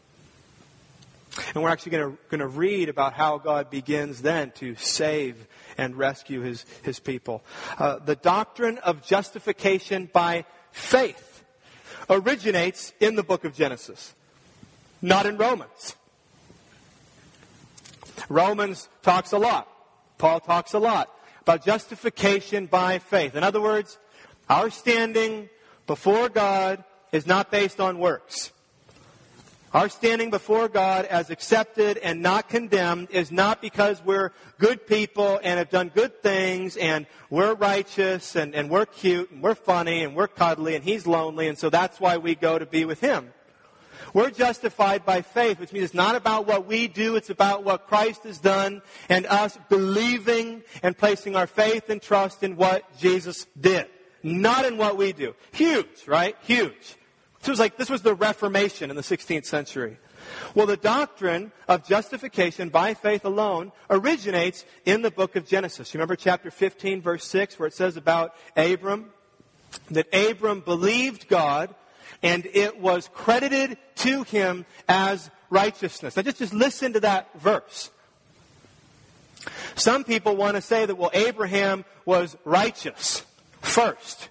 [1.52, 6.42] And we're actually going to read about how God begins then to save and rescue
[6.42, 7.42] his, his people.
[7.76, 11.29] Uh, the doctrine of justification by faith
[12.10, 14.12] originates in the book of Genesis,
[15.00, 15.96] not in Romans.
[18.28, 19.68] Romans talks a lot.
[20.18, 21.08] Paul talks a lot
[21.40, 23.34] about justification by faith.
[23.34, 23.98] In other words,
[24.48, 25.48] our standing
[25.86, 28.52] before God is not based on works.
[29.72, 35.38] Our standing before God as accepted and not condemned is not because we're good people
[35.44, 40.02] and have done good things and we're righteous and, and we're cute and we're funny
[40.02, 43.00] and we're cuddly and He's lonely and so that's why we go to be with
[43.00, 43.32] Him.
[44.12, 47.86] We're justified by faith, which means it's not about what we do, it's about what
[47.86, 53.46] Christ has done and us believing and placing our faith and trust in what Jesus
[53.60, 53.86] did.
[54.24, 55.36] Not in what we do.
[55.52, 56.36] Huge, right?
[56.42, 56.96] Huge.
[57.40, 59.96] This was like, this was the Reformation in the 16th century.
[60.54, 65.94] Well, the doctrine of justification by faith alone originates in the book of Genesis.
[65.94, 69.10] You remember chapter 15, verse 6, where it says about Abram?
[69.90, 71.74] That Abram believed God
[72.22, 76.16] and it was credited to him as righteousness.
[76.16, 77.90] Now just, just listen to that verse.
[79.74, 83.24] Some people want to say that, well, Abraham was righteous
[83.62, 84.28] first.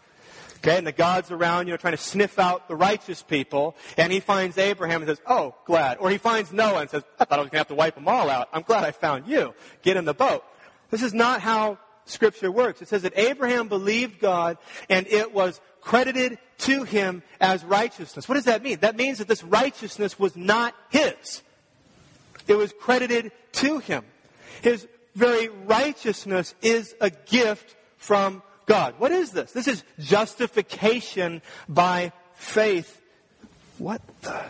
[0.61, 4.11] Okay, and the God's around, you know, trying to sniff out the righteous people, and
[4.11, 5.97] he finds Abraham and says, oh, glad.
[5.99, 7.95] Or he finds Noah and says, I thought I was going to have to wipe
[7.95, 8.49] them all out.
[8.51, 9.53] I'm glad I found you.
[9.83, 10.43] Get in the boat.
[10.89, 12.81] This is not how Scripture works.
[12.81, 14.57] It says that Abraham believed God
[14.89, 18.27] and it was credited to him as righteousness.
[18.27, 18.79] What does that mean?
[18.79, 21.41] That means that this righteousness was not his.
[22.47, 24.03] It was credited to him.
[24.61, 28.93] His very righteousness is a gift from God.
[28.99, 29.51] What is this?
[29.51, 33.01] This is justification by faith.
[33.79, 34.43] What the?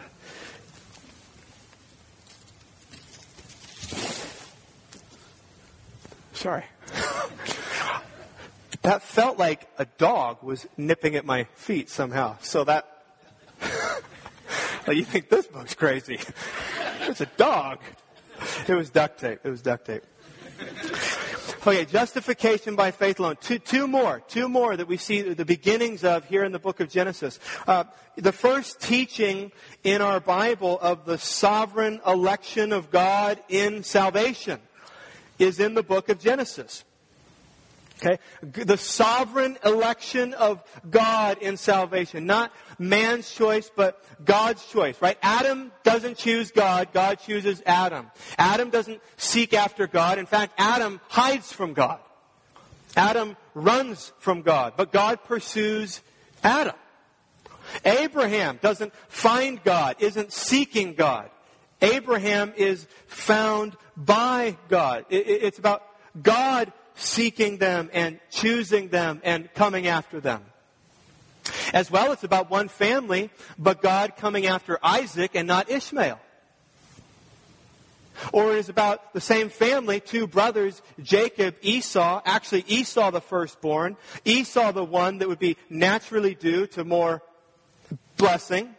[6.34, 6.66] Sorry.
[8.82, 12.36] that felt like a dog was nipping at my feet somehow.
[12.42, 13.04] So that.
[14.90, 16.20] you think this book's crazy.
[17.02, 17.80] It's a dog.
[18.68, 19.40] It was duct tape.
[19.44, 20.04] It was duct tape.
[21.68, 23.36] Okay, justification by faith alone.
[23.42, 26.80] Two, two more, two more that we see the beginnings of here in the book
[26.80, 27.38] of Genesis.
[27.68, 27.84] Uh,
[28.16, 29.52] the first teaching
[29.84, 34.62] in our Bible of the sovereign election of God in salvation
[35.38, 36.86] is in the book of Genesis.
[38.02, 38.20] Okay?
[38.42, 42.26] The sovereign election of God in salvation.
[42.26, 45.18] Not man's choice, but God's choice, right?
[45.22, 46.90] Adam doesn't choose God.
[46.94, 48.10] God chooses Adam.
[48.38, 50.18] Adam doesn't seek after God.
[50.18, 52.00] In fact, Adam hides from God.
[52.96, 56.02] Adam runs from God, but God pursues
[56.44, 56.76] Adam.
[57.86, 61.30] Abraham doesn't find God, isn't seeking God.
[61.82, 65.06] Abraham is found by God.
[65.10, 65.84] It's about
[66.22, 70.44] God seeking them and choosing them and coming after them.
[71.74, 76.20] As well, it's about one family, but God coming after Isaac and not Ishmael.
[78.34, 83.96] Or it is about the same family, two brothers, Jacob, Esau, actually Esau the firstborn,
[84.26, 87.24] Esau the one that would be naturally due to more
[88.18, 88.76] blessing,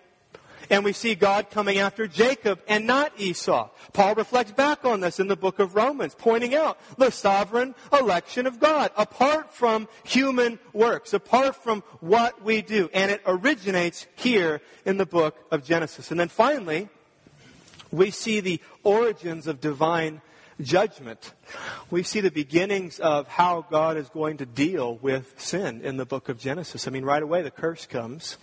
[0.71, 3.69] and we see God coming after Jacob and not Esau.
[3.93, 8.47] Paul reflects back on this in the book of Romans, pointing out the sovereign election
[8.47, 12.89] of God, apart from human works, apart from what we do.
[12.95, 16.11] And it originates here in the book of Genesis.
[16.11, 16.89] And then finally,
[17.91, 20.23] we see the origins of divine
[20.61, 21.33] judgment.
[21.91, 26.07] We see the beginnings of how God is going to deal with sin in the
[26.07, 26.87] book of Genesis.
[26.87, 28.37] I mean, right away the curse comes.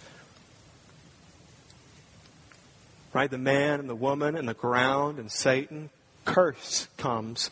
[3.18, 3.32] Right?
[3.32, 5.90] The man and the woman and the ground and Satan.
[6.24, 7.50] Curse comes.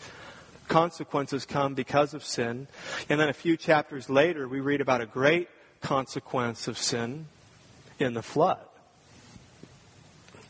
[0.68, 2.68] Consequences come because of sin.
[3.10, 5.50] And then a few chapters later, we read about a great
[5.82, 7.26] consequence of sin
[7.98, 8.60] in the flood.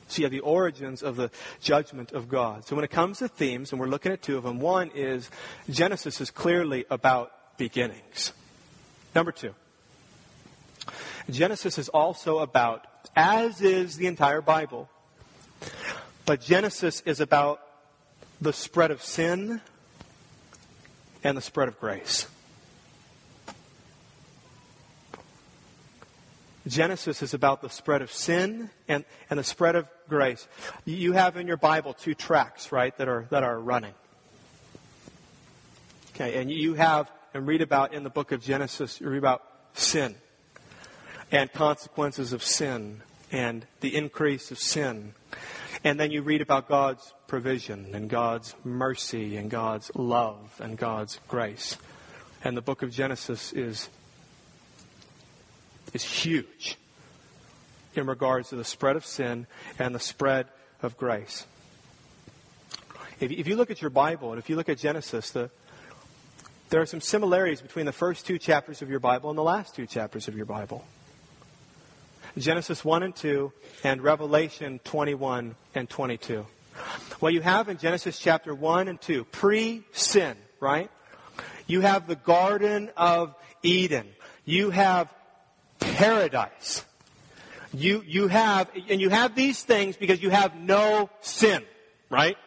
[0.09, 2.67] So you have the origins of the judgment of God.
[2.67, 5.31] So when it comes to themes, and we're looking at two of them, one is
[5.69, 8.33] Genesis is clearly about beginnings.
[9.15, 9.55] Number two,
[11.29, 14.89] Genesis is also about, as is the entire Bible,
[16.25, 17.61] but Genesis is about
[18.41, 19.61] the spread of sin
[21.23, 22.27] and the spread of grace.
[26.67, 30.47] Genesis is about the spread of sin and, and the spread of grace.
[30.83, 33.93] You have in your Bible two tracks, right, that are, that are running.
[36.15, 39.43] Okay, and you have and read about in the book of Genesis, you read about
[39.73, 40.15] sin
[41.31, 45.13] and consequences of sin and the increase of sin
[45.85, 51.19] and then you read about God's provision and God's mercy and God's love and God's
[51.27, 51.77] grace.
[52.43, 53.87] And the book of Genesis is,
[55.93, 56.77] is huge
[57.93, 59.45] in regards to the spread of sin
[59.77, 60.47] and the spread
[60.81, 61.45] of grace.
[63.19, 65.51] If, if you look at your Bible and if you look at Genesis, the,
[66.71, 69.75] there are some similarities between the first two chapters of your Bible and the last
[69.75, 70.83] two chapters of your Bible.
[72.37, 73.51] Genesis 1 and 2,
[73.83, 76.45] and Revelation 21 and 22.
[77.19, 80.91] What you have in Genesis chapter 1 and 2, pre sin, right?
[81.65, 84.07] You have the Garden of Eden.
[84.43, 85.13] You have
[85.79, 86.83] paradise.
[87.73, 91.63] You, you have, and you have these things because you have no sin,
[92.09, 92.37] right?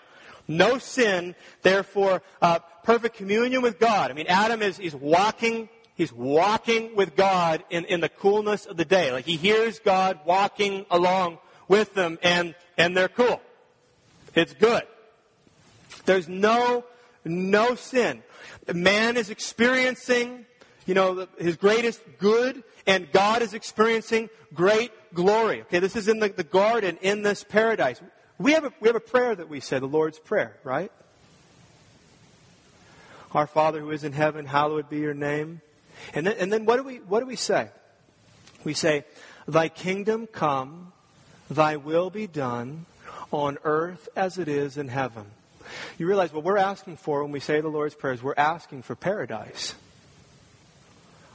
[0.47, 4.11] No sin, therefore, uh, perfect communion with God.
[4.11, 5.69] I mean, Adam is, is walking
[5.99, 9.11] He's walking with God in, in the coolness of the day.
[9.11, 13.43] Like he hears God walking along with them and, and they're cool.
[14.33, 14.85] It's good.
[16.05, 16.85] There's no,
[17.25, 18.23] no sin.
[18.73, 20.47] Man is experiencing,
[20.87, 25.63] you know, his greatest good and God is experiencing great glory.
[25.63, 28.01] Okay, this is in the, the garden, in this paradise.
[28.39, 30.93] We have, a, we have a prayer that we say, the Lord's Prayer, right?
[33.33, 35.61] Our Father who is in heaven, hallowed be your name.
[36.15, 37.69] And then, and then what, do we, what do we say?
[38.65, 39.05] We say,
[39.47, 40.93] Thy kingdom come,
[41.51, 42.87] thy will be done
[43.33, 45.25] on earth as it is in heaven.
[45.99, 48.95] You realize what we're asking for when we say the Lord's Prayers, we're asking for
[48.95, 49.75] paradise.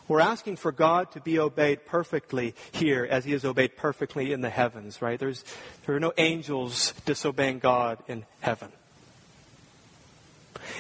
[0.08, 4.42] We're asking for God to be obeyed perfectly here as he is obeyed perfectly in
[4.42, 5.20] the heavens, right?
[5.20, 5.44] There's,
[5.86, 8.72] there are no angels disobeying God in heaven.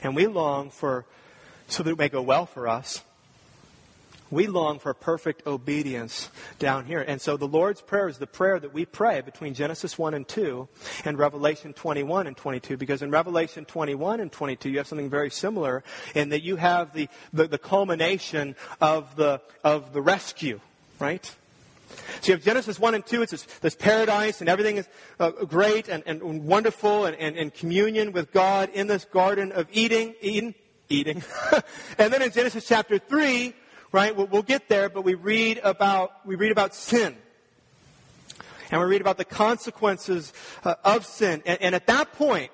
[0.04, 1.06] And we long for,
[1.68, 3.02] so that it may go well for us,
[4.32, 7.02] we long for perfect obedience down here.
[7.02, 10.28] And so the Lord's Prayer is the prayer that we pray between Genesis 1 and
[10.28, 10.68] 2
[11.06, 12.78] and Revelation 21 and 22.
[12.78, 15.84] Because in Revelation 21 and 22, you have something very similar
[16.16, 20.60] in that you have the, the, the culmination of the, of the rescue,
[21.00, 21.32] right?
[22.22, 24.88] So you have Genesis 1 and 2, it's this, this paradise and everything is
[25.20, 29.68] uh, great and, and wonderful and, and, and, communion with God in this garden of
[29.72, 30.56] eating, Eden,
[30.90, 31.24] eating.
[31.98, 33.54] and then in Genesis chapter 3,
[33.94, 34.14] right?
[34.16, 37.16] We'll, get there, but we read about, we read about sin.
[38.72, 40.34] And we read about the consequences
[40.64, 41.44] uh, of sin.
[41.46, 42.52] And, and at that point,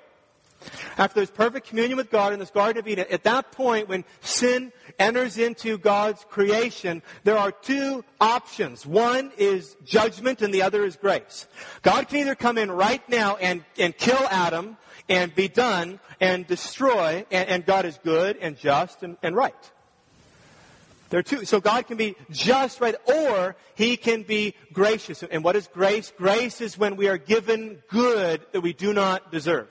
[0.98, 4.04] after there's perfect communion with God in this Garden of Eden, at that point when
[4.20, 8.84] sin enters into God's creation, there are two options.
[8.84, 11.46] One is judgment and the other is grace.
[11.80, 14.76] God can either come in right now and, and kill Adam
[15.08, 19.72] and be done and destroy, and, and God is good and just and, and right.
[21.10, 21.44] There are two.
[21.44, 25.22] So God can be just, right, or He can be gracious.
[25.22, 26.12] And what is grace?
[26.16, 29.68] Grace is when we are given good that we do not deserve.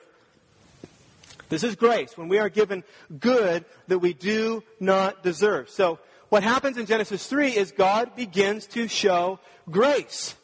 [1.47, 2.83] This is grace, when we are given
[3.19, 5.69] good that we do not deserve.
[5.69, 5.97] So
[6.29, 10.35] what happens in Genesis 3 is God begins to show grace.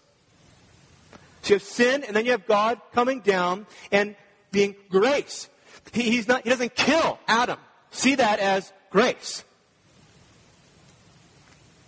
[1.43, 4.15] So you have sin, and then you have God coming down and
[4.51, 5.47] being grace.
[5.93, 7.59] He, he's not, he doesn't kill Adam.
[7.91, 9.43] See that as grace.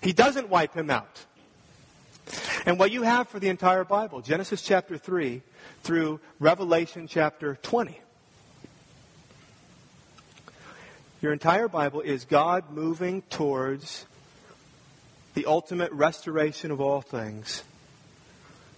[0.08, 1.26] He doesn't wipe him out.
[2.66, 5.42] And what you have for the entire Bible, Genesis chapter 3
[5.84, 8.00] through Revelation chapter 20.
[11.22, 14.06] Your entire Bible is God moving towards
[15.34, 17.66] the ultimate restoration of all things.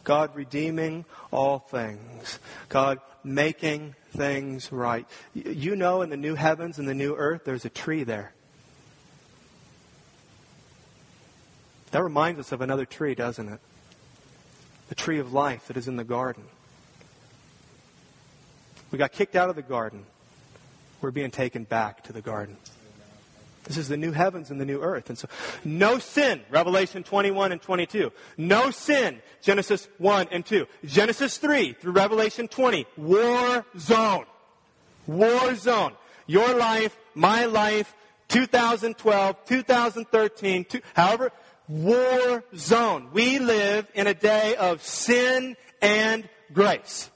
[0.04, 2.40] God redeeming all things.
[2.70, 5.06] God making things right.
[5.36, 8.34] You know, in the new heavens and the new earth, there's a tree there.
[11.92, 13.60] That reminds us of another tree, doesn't it?
[14.90, 16.44] The tree of life that is in the garden.
[18.92, 20.06] We got kicked out of the garden.
[21.02, 22.58] We're being taken back to the garden.
[23.64, 25.10] This is the new heavens and the new earth.
[25.10, 25.28] And so,
[25.64, 28.12] no sin, Revelation 21 and 22.
[28.38, 30.66] No sin, Genesis 1 and 2.
[30.86, 34.26] Genesis 3 through Revelation 20, war zone.
[35.06, 35.94] War zone.
[36.26, 37.94] Your life, my life,
[38.30, 41.32] 2012, 2013, two, however,
[41.70, 43.10] war zone.
[43.14, 47.10] We live in a day of sin and grace.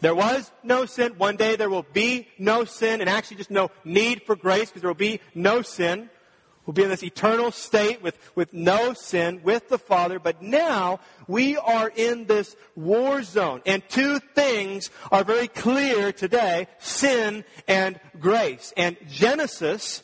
[0.00, 1.12] There was no sin.
[1.16, 4.82] One day there will be no sin, and actually just no need for grace because
[4.82, 6.10] there will be no sin.
[6.66, 10.18] We'll be in this eternal state with, with no sin with the Father.
[10.18, 13.62] But now we are in this war zone.
[13.66, 18.72] And two things are very clear today sin and grace.
[18.76, 20.02] And Genesis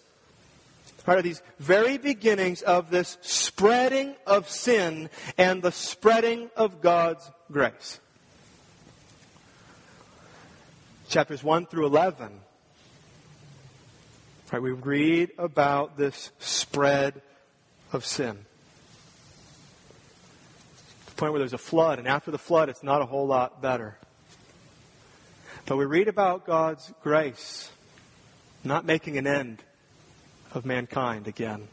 [1.14, 8.00] are these very beginnings of this spreading of sin and the spreading of God's grace.
[11.08, 12.40] Chapters 1 through 11.
[14.52, 17.22] Right, we read about this spread
[17.92, 18.38] of sin.
[21.06, 23.62] The point where there's a flood, and after the flood, it's not a whole lot
[23.62, 23.96] better.
[25.66, 27.70] But we read about God's grace
[28.64, 29.62] not making an end
[30.54, 31.68] of mankind again.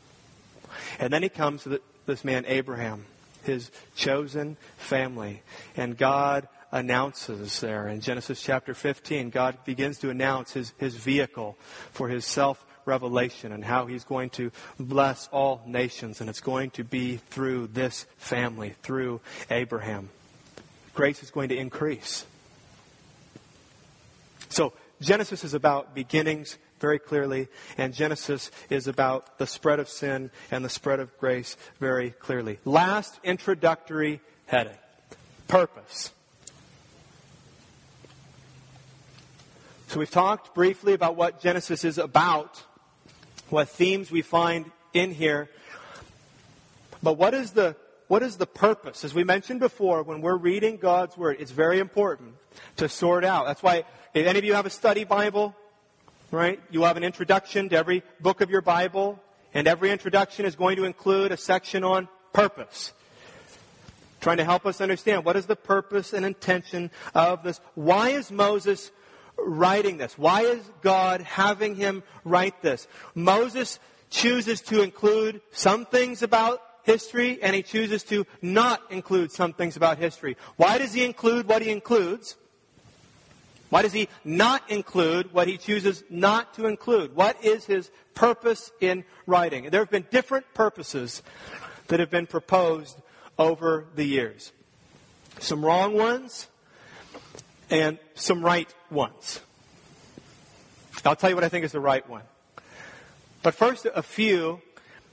[0.99, 3.05] And then he comes to the, this man, Abraham,
[3.43, 5.41] his chosen family.
[5.75, 11.57] And God announces there in Genesis chapter 15, God begins to announce his, his vehicle
[11.91, 16.19] for his self revelation and how he's going to bless all nations.
[16.19, 20.09] And it's going to be through this family, through Abraham.
[20.93, 22.25] Grace is going to increase.
[24.49, 30.29] So, Genesis is about beginnings very clearly, and Genesis is about the spread of sin
[30.51, 32.59] and the spread of grace very clearly.
[32.65, 34.75] Last introductory heading
[35.47, 36.11] purpose.
[39.87, 42.61] So we've talked briefly about what Genesis is about,
[43.49, 45.49] what themes we find in here.
[47.01, 47.77] But what is the
[48.09, 49.05] what is the purpose?
[49.05, 52.33] As we mentioned before, when we're reading God's Word, it's very important
[52.75, 53.45] to sort out.
[53.45, 55.55] That's why, if any of you have a study Bible,
[56.33, 56.59] right?
[56.71, 59.21] You have an introduction to every book of your Bible,
[59.53, 62.91] and every introduction is going to include a section on purpose.
[64.19, 67.61] Trying to help us understand what is the purpose and intention of this.
[67.75, 68.91] Why is Moses
[69.37, 70.17] writing this?
[70.17, 72.87] Why is God having him write this?
[73.13, 73.79] Moses
[74.09, 79.75] chooses to include some things about history and he chooses to not include some things
[79.77, 80.35] about history.
[80.55, 82.37] Why does he include what he includes?
[83.73, 87.15] Why does he not include what he chooses not to include?
[87.15, 89.71] What is his purpose in writing?
[89.71, 91.23] There have been different purposes
[91.87, 92.95] that have been proposed
[93.39, 94.51] over the years.
[95.39, 96.49] Some wrong ones
[97.71, 99.39] and some right ones.
[101.03, 102.21] I'll tell you what I think is the right one.
[103.41, 104.61] But first, a few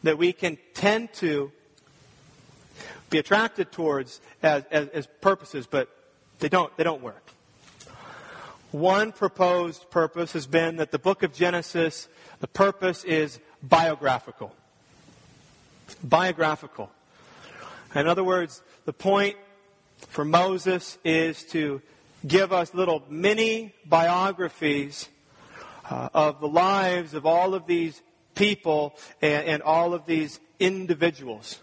[0.03, 1.51] that we can tend to
[3.09, 5.89] be attracted towards as, as, as purposes, but
[6.41, 7.31] they don't, they don't work.
[8.73, 12.07] One proposed purpose has been that the book of Genesis,
[12.39, 14.55] the purpose is biographical.
[16.05, 16.89] Biographical.
[17.97, 19.37] In other words, the point
[20.09, 21.83] for Moses is to
[22.25, 25.09] give us little mini biographies
[25.91, 28.01] uh, of the lives of all of these
[28.37, 31.59] people and, and all of these individuals.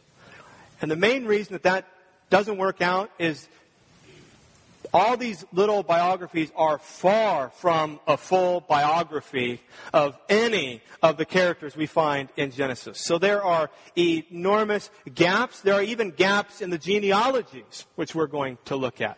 [0.81, 1.87] And the main reason that that
[2.29, 3.47] doesn't work out is
[4.93, 9.61] all these little biographies are far from a full biography
[9.93, 12.99] of any of the characters we find in Genesis.
[12.99, 15.61] So there are enormous gaps.
[15.61, 19.17] There are even gaps in the genealogies, which we're going to look at.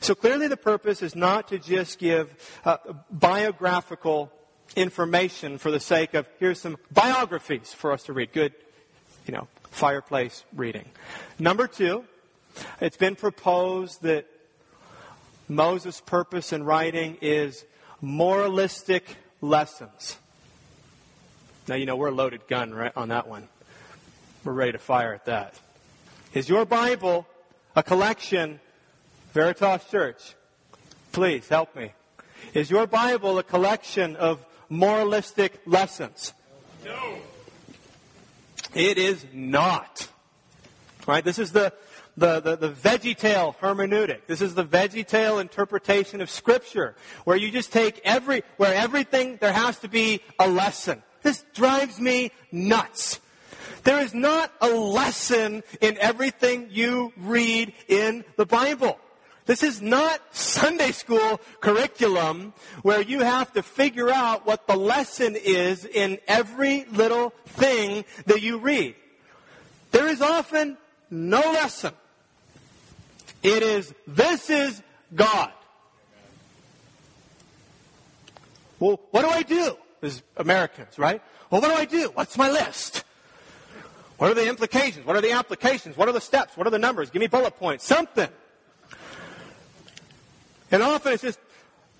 [0.00, 2.78] So clearly the purpose is not to just give uh,
[3.10, 4.32] biographical
[4.76, 8.32] information for the sake of here's some biographies for us to read.
[8.32, 8.54] Good,
[9.26, 10.84] you know, fireplace reading.
[11.38, 12.04] Number two,
[12.80, 14.26] it's been proposed that
[15.50, 17.64] Moses' purpose in writing is
[18.00, 20.16] moralistic lessons.
[21.66, 23.48] Now, you know, we're a loaded gun right on that one.
[24.44, 25.58] We're ready to fire at that.
[26.32, 27.26] Is your Bible
[27.74, 28.60] a collection,
[29.32, 30.36] Veritas Church?
[31.10, 31.92] Please help me.
[32.54, 36.32] Is your Bible a collection of moralistic lessons?
[36.84, 37.16] No.
[38.72, 40.08] It is not.
[41.08, 41.24] Right?
[41.24, 41.72] This is the
[42.20, 44.26] the, the, the veggie tale hermeneutic.
[44.26, 46.94] This is the veggie tale interpretation of Scripture,
[47.24, 51.02] where you just take every, where everything, there has to be a lesson.
[51.22, 53.20] This drives me nuts.
[53.84, 58.98] There is not a lesson in everything you read in the Bible.
[59.46, 62.52] This is not Sunday school curriculum
[62.82, 68.42] where you have to figure out what the lesson is in every little thing that
[68.42, 68.94] you read.
[69.90, 70.76] There is often
[71.10, 71.94] no lesson.
[73.42, 74.82] It is, this is
[75.14, 75.50] God.
[78.78, 81.22] Well, what do I do as Americans, right?
[81.50, 82.10] Well, what do I do?
[82.14, 83.04] What's my list?
[84.18, 85.06] What are the implications?
[85.06, 85.96] What are the applications?
[85.96, 86.56] What are the steps?
[86.56, 87.10] What are the numbers?
[87.10, 87.84] Give me bullet points.
[87.86, 88.28] Something.
[90.70, 91.40] And often it's just,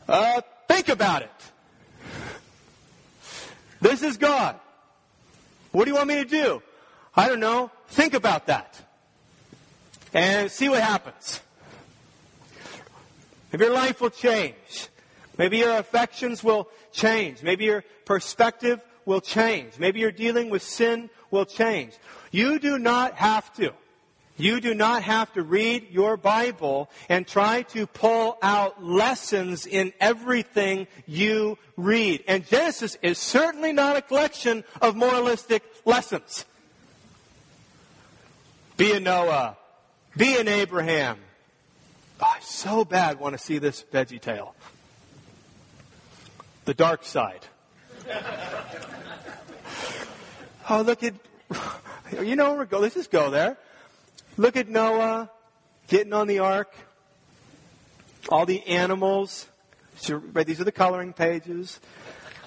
[0.08, 1.30] uh, think about it.
[3.80, 4.60] This is God.
[5.72, 6.62] What do you want me to do?
[7.16, 7.70] I don't know.
[7.88, 8.89] Think about that
[10.12, 11.40] and see what happens.
[13.52, 14.88] Maybe your life will change.
[15.36, 17.42] Maybe your affections will change.
[17.42, 19.78] Maybe your perspective will change.
[19.78, 21.94] Maybe your dealing with sin will change.
[22.30, 23.72] You do not have to.
[24.36, 29.92] You do not have to read your Bible and try to pull out lessons in
[30.00, 32.24] everything you read.
[32.26, 36.46] And Genesis is certainly not a collection of moralistic lessons.
[38.78, 39.58] Be a Noah,
[40.16, 41.18] be an Abraham.
[42.20, 44.54] Oh, I so bad want to see this Veggie Tale.
[46.64, 47.46] The dark side.
[50.68, 51.14] oh, look at,
[52.22, 52.78] you know where we go.
[52.78, 53.56] Let's just go there.
[54.36, 55.30] Look at Noah
[55.88, 56.72] getting on the ark.
[58.28, 59.46] All the animals.
[60.02, 61.78] These are the coloring pages,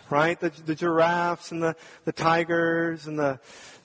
[0.09, 0.39] right?
[0.39, 1.75] The, the giraffes and the,
[2.05, 3.39] the tigers and the,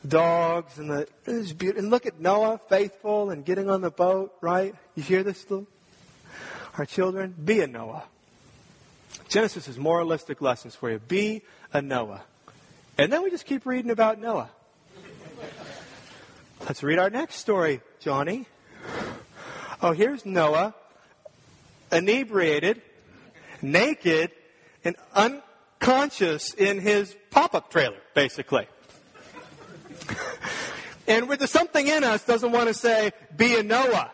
[0.06, 4.74] dogs and the and look at Noah, faithful and getting on the boat, right?
[4.94, 5.66] You hear this little
[6.76, 7.34] our children?
[7.44, 8.04] Be a Noah.
[9.28, 10.98] Genesis is moralistic lessons for you.
[11.00, 11.42] Be
[11.72, 12.22] a Noah.
[12.96, 14.50] And then we just keep reading about Noah.
[16.60, 18.46] Let's read our next story, Johnny.
[19.80, 20.74] Oh, here's Noah,
[21.92, 22.82] inebriated,
[23.62, 24.30] naked,
[24.84, 24.96] and
[25.80, 28.66] unconscious in his pop up trailer, basically.
[31.06, 34.10] and with the something in us doesn't want to say, be a Noah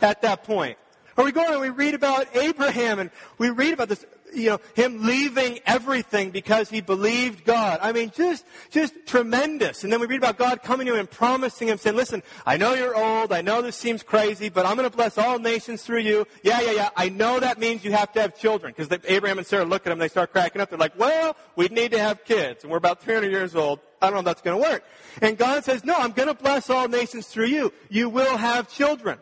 [0.00, 0.76] at that point.
[1.16, 4.04] Or we go and we read about Abraham and we read about this.
[4.34, 7.78] You know, him leaving everything because he believed God.
[7.82, 9.84] I mean, just, just tremendous.
[9.84, 12.56] And then we read about God coming to him and promising him, saying, listen, I
[12.56, 13.32] know you're old.
[13.32, 16.26] I know this seems crazy, but I'm going to bless all nations through you.
[16.42, 16.90] Yeah, yeah, yeah.
[16.96, 18.74] I know that means you have to have children.
[18.76, 20.70] Because Abraham and Sarah look at him, they start cracking up.
[20.70, 22.62] They're like, well, we need to have kids.
[22.62, 23.80] And we're about 300 years old.
[24.02, 24.84] I don't know if that's going to work.
[25.20, 27.72] And God says, no, I'm going to bless all nations through you.
[27.88, 29.18] You will have children.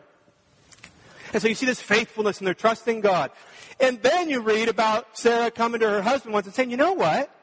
[1.33, 3.31] And so you see this faithfulness and they're trusting God.
[3.79, 6.93] And then you read about Sarah coming to her husband once and saying, you know
[6.93, 7.33] what?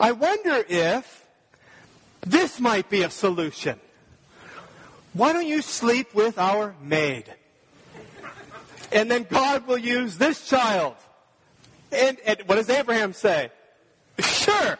[0.00, 1.26] I wonder if
[2.22, 3.78] this might be a solution.
[5.12, 7.24] Why don't you sleep with our maid?
[8.92, 10.94] And then God will use this child.
[11.92, 13.50] And, and what does Abraham say?
[14.20, 14.78] Sure.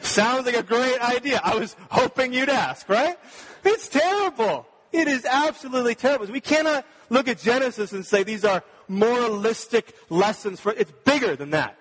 [0.00, 1.40] Sounds like a great idea.
[1.42, 3.18] I was hoping you'd ask, right?
[3.64, 4.66] It's terrible.
[4.92, 6.26] It is absolutely terrible.
[6.26, 11.50] We cannot look at Genesis and say these are moralistic lessons for it's bigger than
[11.50, 11.76] that.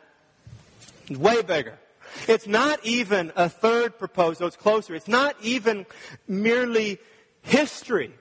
[1.07, 1.77] It's way bigger.
[2.27, 4.95] It's not even a third proposal, it's closer.
[4.95, 5.85] It's not even
[6.27, 6.99] merely
[7.41, 8.11] history.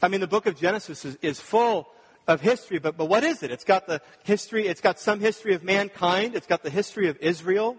[0.00, 1.88] I mean, the book of Genesis is, is full
[2.26, 3.50] of history, but, but what is it?
[3.50, 7.16] It's got the history, it's got some history of mankind, it's got the history of
[7.20, 7.76] Israel,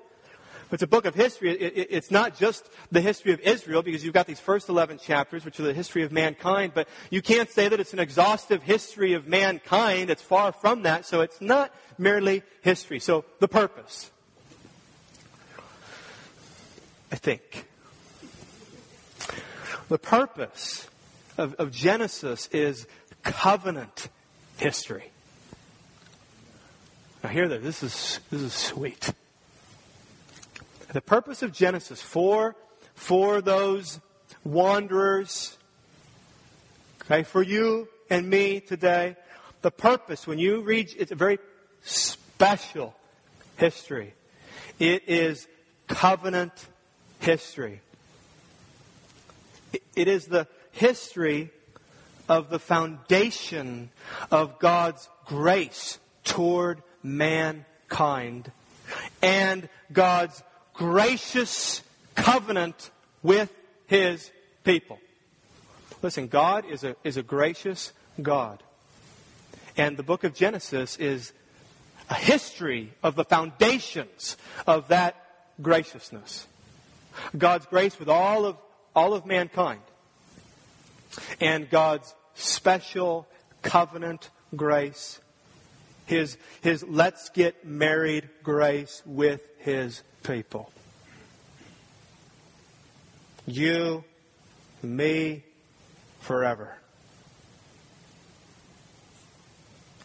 [0.73, 1.51] it's a book of history.
[1.51, 4.97] It, it, it's not just the history of Israel because you've got these first 11
[4.97, 8.63] chapters, which are the history of mankind, but you can't say that it's an exhaustive
[8.63, 10.09] history of mankind.
[10.09, 11.05] It's far from that.
[11.05, 12.99] So it's not merely history.
[12.99, 14.09] So the purpose,
[17.11, 17.67] I think,
[19.89, 20.87] the purpose
[21.37, 22.87] of, of Genesis is
[23.21, 24.09] covenant
[24.57, 25.11] history.
[27.23, 27.63] Now, hear that.
[27.63, 29.13] This is, this is sweet.
[30.93, 32.55] The purpose of Genesis for,
[32.93, 33.99] for those
[34.43, 35.57] wanderers,
[37.01, 39.15] okay, for you and me today,
[39.63, 41.39] the purpose, when you read, it's a very
[41.81, 42.95] special
[43.57, 44.13] history.
[44.77, 45.47] It is
[45.87, 46.53] covenant
[47.19, 47.81] history.
[49.95, 51.49] It is the history
[52.29, 53.89] of the foundation
[54.29, 58.51] of God's grace toward mankind
[59.23, 60.43] and God's
[60.73, 61.81] gracious
[62.15, 63.53] covenant with
[63.87, 64.31] his
[64.63, 64.99] people.
[66.01, 68.61] Listen, God is a, is a gracious God.
[69.77, 71.33] And the book of Genesis is
[72.09, 75.15] a history of the foundations of that
[75.61, 76.47] graciousness.
[77.37, 78.57] God's grace with all of,
[78.95, 79.81] all of mankind.
[81.39, 83.27] And God's special
[83.61, 85.19] covenant grace.
[86.05, 90.71] His, his let's get married grace with his people.
[93.45, 94.03] You,
[94.81, 95.43] me,
[96.21, 96.75] forever.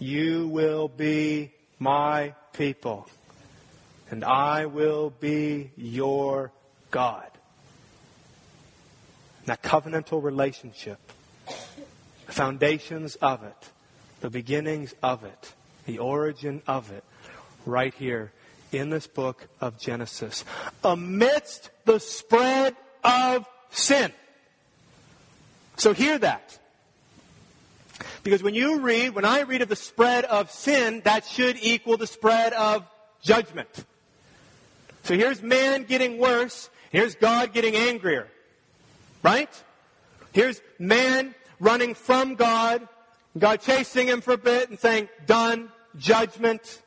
[0.01, 3.09] You will be my people,
[4.11, 6.53] and I will be your
[6.91, 7.31] God.
[9.47, 10.99] That covenantal relationship,
[12.27, 13.71] the foundations of it,
[14.21, 15.55] the beginnings of it,
[15.87, 17.05] the origin of it,
[17.65, 18.33] right here
[18.73, 20.45] in this book of Genesis.
[20.85, 24.13] Amidst the spread of sin.
[25.77, 26.59] So hear that.
[28.23, 31.97] Because when you read, when I read of the spread of sin, that should equal
[31.97, 32.85] the spread of
[33.23, 33.85] judgment.
[35.05, 36.69] So here's man getting worse.
[36.91, 38.29] Here's God getting angrier.
[39.23, 39.51] Right?
[40.33, 42.87] Here's man running from God,
[43.37, 46.83] God chasing him for a bit and saying, done, judgment.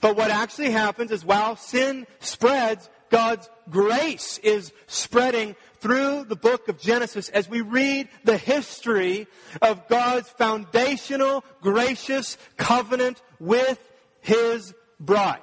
[0.00, 6.68] But what actually happens is while sin spreads, God's grace is spreading through the book
[6.68, 9.26] of Genesis as we read the history
[9.62, 13.78] of God's foundational, gracious covenant with
[14.20, 15.42] His bride.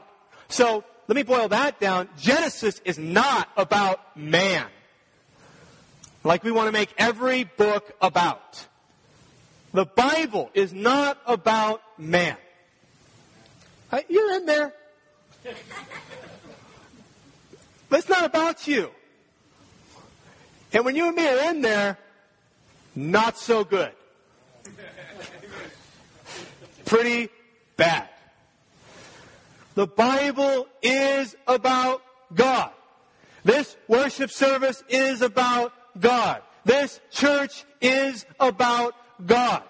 [0.50, 2.08] So, let me boil that down.
[2.18, 4.68] Genesis is not about man.
[6.24, 8.66] Like we want to make every book about.
[9.74, 12.38] The Bible is not about man.
[14.10, 14.74] You're in there.
[17.90, 18.90] But it's not about you.
[20.72, 21.98] And when you and me are in there,
[22.96, 23.92] not so good.
[26.86, 27.30] Pretty
[27.78, 28.10] bad.
[29.76, 32.02] The Bible is about
[32.34, 32.72] God.
[33.44, 36.42] This worship service is about God.
[36.66, 39.64] This church is about God.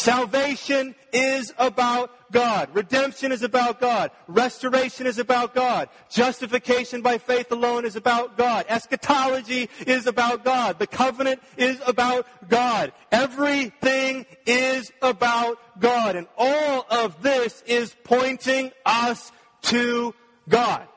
[0.00, 2.70] Salvation is about God.
[2.72, 4.10] Redemption is about God.
[4.28, 5.90] Restoration is about God.
[6.08, 8.64] Justification by faith alone is about God.
[8.70, 10.78] Eschatology is about God.
[10.78, 12.94] The covenant is about God.
[13.12, 16.16] Everything is about God.
[16.16, 19.30] And all of this is pointing us
[19.64, 20.14] to
[20.48, 20.88] God.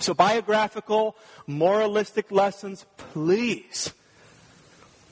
[0.00, 1.14] So biographical,
[1.46, 3.92] moralistic lessons, please.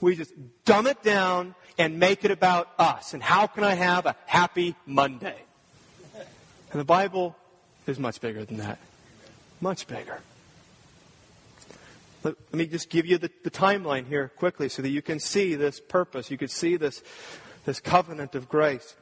[0.01, 0.33] We just
[0.65, 3.15] dumb it down and make it about us.
[3.15, 5.37] And how can I have a happy Monday?
[6.73, 7.37] And the Bible
[7.87, 8.79] is much bigger than that.
[9.61, 10.21] Much bigger.
[12.25, 15.21] Let, let me just give you the, the, timeline here quickly so that you can
[15.21, 16.31] see this purpose.
[16.31, 17.03] You can see this,
[17.65, 18.97] this covenant of grace.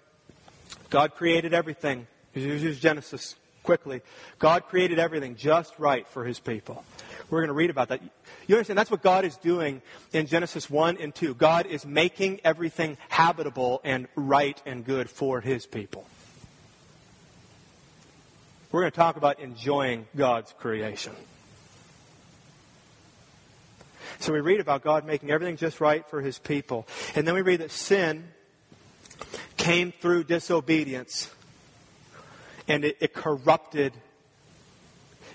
[0.90, 2.06] God created everything.
[2.32, 3.34] Here's Genesis
[3.66, 4.00] quickly.
[4.38, 6.84] God created everything just right for his people.
[7.28, 8.00] We're going to read about that.
[8.46, 8.78] You understand?
[8.78, 11.34] That's what God is doing in Genesis 1 and 2.
[11.34, 16.06] God is making everything habitable and right and good for His people.
[18.70, 21.12] We're going to talk about enjoying God's creation.
[24.20, 26.86] So we read about God making everything just right for His people.
[27.16, 28.28] And then we read that sin
[29.56, 31.30] came through disobedience
[32.68, 33.92] and it, it corrupted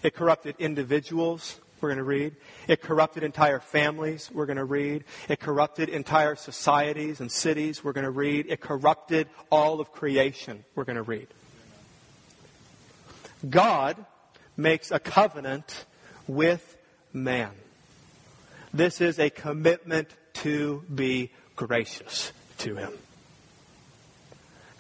[0.04, 2.36] it corrupted individuals we're going to read.
[2.68, 5.04] It corrupted entire families, we're going to read.
[5.28, 8.46] It corrupted entire societies and cities, we're going to read.
[8.50, 11.28] It corrupted all of creation, we're going to read.
[13.50, 13.98] God
[14.56, 15.86] makes a covenant
[16.28, 16.78] with
[17.12, 17.52] man.
[18.74, 22.94] This is a commitment to be gracious to him.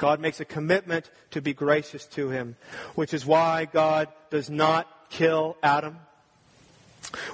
[0.02, 2.56] God makes a commitment to be gracious to him,
[2.95, 5.99] which is why God does not kill Adam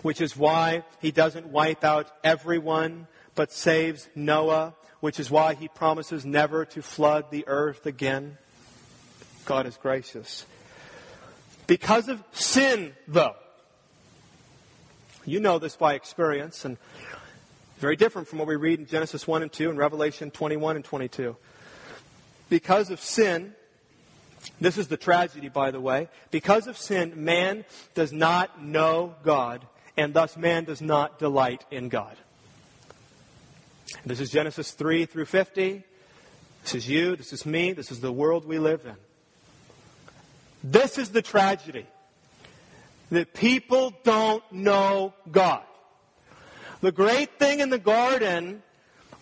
[0.01, 5.67] which is why he doesn't wipe out everyone, but saves Noah, which is why he
[5.67, 8.37] promises never to flood the earth again.
[9.45, 10.45] God is gracious.
[11.67, 13.35] Because of sin, though,
[15.25, 16.77] you know this by experience, and
[17.79, 20.85] very different from what we read in Genesis 1 and 2 and Revelation 21 and
[20.85, 21.35] 22.
[22.49, 23.53] Because of sin,
[24.59, 26.09] this is the tragedy, by the way.
[26.31, 31.89] Because of sin, man does not know God, and thus man does not delight in
[31.89, 32.15] God.
[34.05, 35.83] This is Genesis 3 through 50.
[36.63, 38.95] This is you, this is me, this is the world we live in.
[40.63, 41.85] This is the tragedy
[43.09, 45.63] that people don't know God.
[46.81, 48.61] The great thing in the garden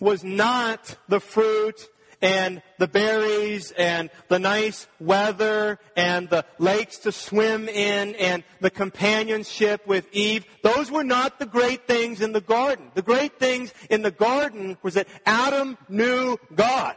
[0.00, 1.88] was not the fruit
[2.26, 8.70] and the berries and the nice weather and the lakes to swim in and the
[8.70, 10.44] companionship with Eve.
[10.62, 12.90] Those were not the great things in the garden.
[12.94, 16.96] The great things in the garden was that Adam knew God.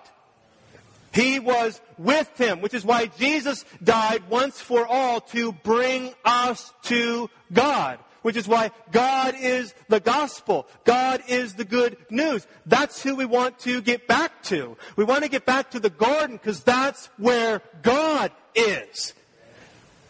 [1.14, 6.74] He was with him, which is why Jesus died once for all to bring us
[6.84, 10.68] to God which is why God is the gospel.
[10.84, 12.46] God is the good news.
[12.66, 14.78] That's who we want to get back to.
[14.96, 19.14] We want to get back to the garden because that's where God is.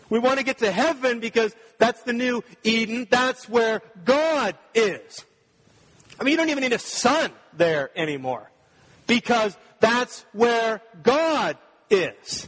[0.09, 3.07] We want to get to heaven because that's the new Eden.
[3.09, 5.25] That's where God is.
[6.19, 8.49] I mean, you don't even need a sun there anymore
[9.07, 11.57] because that's where God
[11.89, 12.47] is.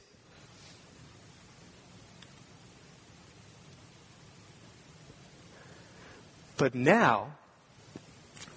[6.62, 7.38] But now,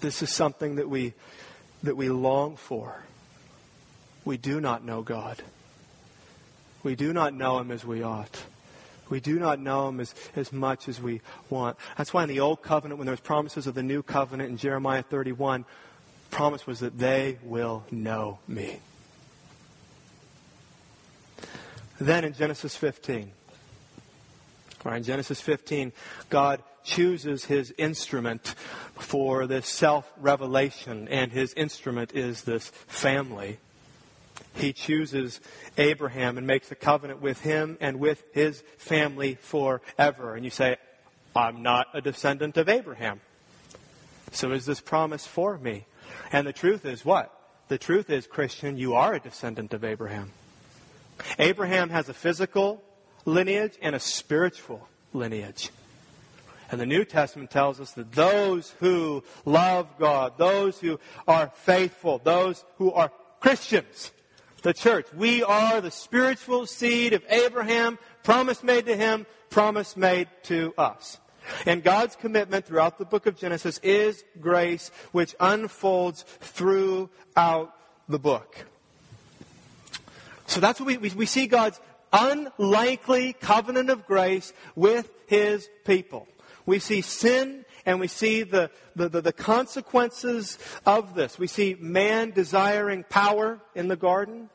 [0.02, 1.14] this is something that we,
[1.82, 3.02] that we long for.
[4.26, 5.42] We do not know God.
[6.82, 8.42] We do not know Him as we ought.
[9.08, 11.78] We do not know Him as, as much as we want.
[11.96, 14.58] That's why in the Old Covenant, when there was promises of the New Covenant in
[14.58, 15.64] Jeremiah 31,
[16.30, 18.80] promise was that they will know me.
[21.98, 23.32] Then in Genesis 15,
[24.84, 25.90] right, in Genesis 15,
[26.28, 28.54] God chooses his instrument
[28.94, 33.58] for this self revelation, and his instrument is this family.
[34.54, 35.40] He chooses
[35.76, 40.34] Abraham and makes a covenant with him and with his family forever.
[40.34, 40.76] And you say,
[41.34, 43.20] I'm not a descendant of Abraham.
[44.30, 45.86] So is this promise for me?
[46.32, 47.32] And the truth is what?
[47.68, 50.32] The truth is, Christian, you are a descendant of Abraham.
[51.38, 52.82] Abraham has a physical
[53.24, 55.70] lineage and a spiritual lineage.
[56.74, 60.98] And the New Testament tells us that those who love God, those who
[61.28, 64.10] are faithful, those who are Christians,
[64.62, 70.26] the church, we are the spiritual seed of Abraham, promise made to him, promise made
[70.44, 71.20] to us.
[71.64, 77.72] And God's commitment throughout the book of Genesis is grace, which unfolds throughout
[78.08, 78.66] the book.
[80.48, 81.80] So that's what we, we, we see God's
[82.12, 86.26] unlikely covenant of grace with his people.
[86.66, 91.38] We see sin and we see the, the, the, the, consequences of this.
[91.38, 94.48] We see man desiring power in the garden.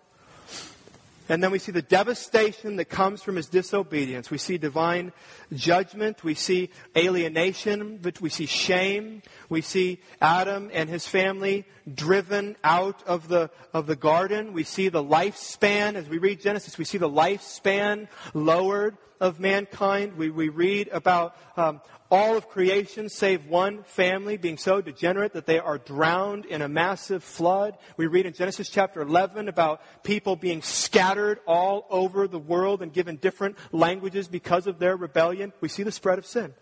[1.32, 4.32] And then we see the devastation that comes from his disobedience.
[4.32, 5.14] We see divine
[5.54, 6.24] judgment.
[6.24, 8.00] We see alienation.
[8.02, 9.22] But we see shame.
[9.48, 14.54] We see Adam and his family driven out of the, of the garden.
[14.54, 20.18] We see the lifespan, as we read Genesis, we see the lifespan lowered of mankind.
[20.18, 25.46] We, we read about um, all of creation, save one family, being so degenerate that
[25.46, 27.78] they are drowned in a massive flood.
[27.98, 32.92] We read in Genesis chapter 11 about people being scattered all over the world and
[32.92, 35.54] given different languages because of their rebellion.
[35.62, 36.54] We see the spread of sin.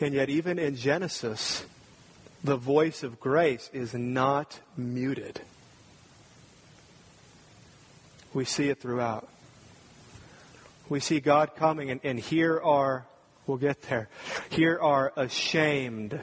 [0.00, 1.64] And yet, even in Genesis,
[2.42, 5.40] the voice of grace is not muted.
[8.34, 9.28] We see it throughout
[10.88, 13.06] we see God coming, and, and here are,
[13.46, 14.08] we'll get there,
[14.50, 16.20] here are ashamed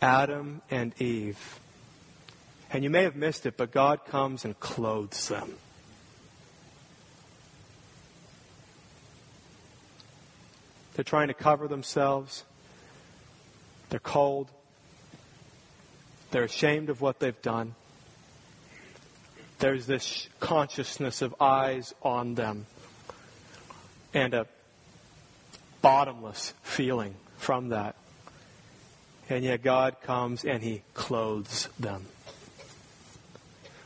[0.00, 1.60] Adam and Eve.
[2.72, 5.54] And you may have missed it, but God comes and clothes them.
[10.94, 12.44] They're trying to cover themselves.
[13.90, 14.50] They're cold.
[16.30, 17.74] They're ashamed of what they've done.
[19.58, 22.66] There's this consciousness of eyes on them
[24.14, 24.46] and a
[25.80, 27.96] bottomless feeling from that.
[29.28, 32.06] And yet God comes and He clothes them.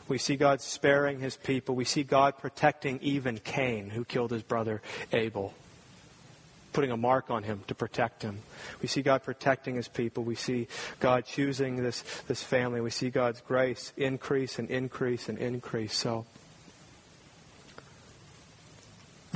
[0.07, 1.75] We see God sparing His people.
[1.75, 5.53] We see God protecting even Cain, who killed his brother Abel,
[6.71, 8.39] putting a mark on him to protect him.
[8.81, 10.23] We see God protecting His people.
[10.23, 10.67] We see
[10.99, 12.81] God choosing this, this family.
[12.81, 15.95] We see God's grace increase and increase and increase.
[15.95, 16.25] So,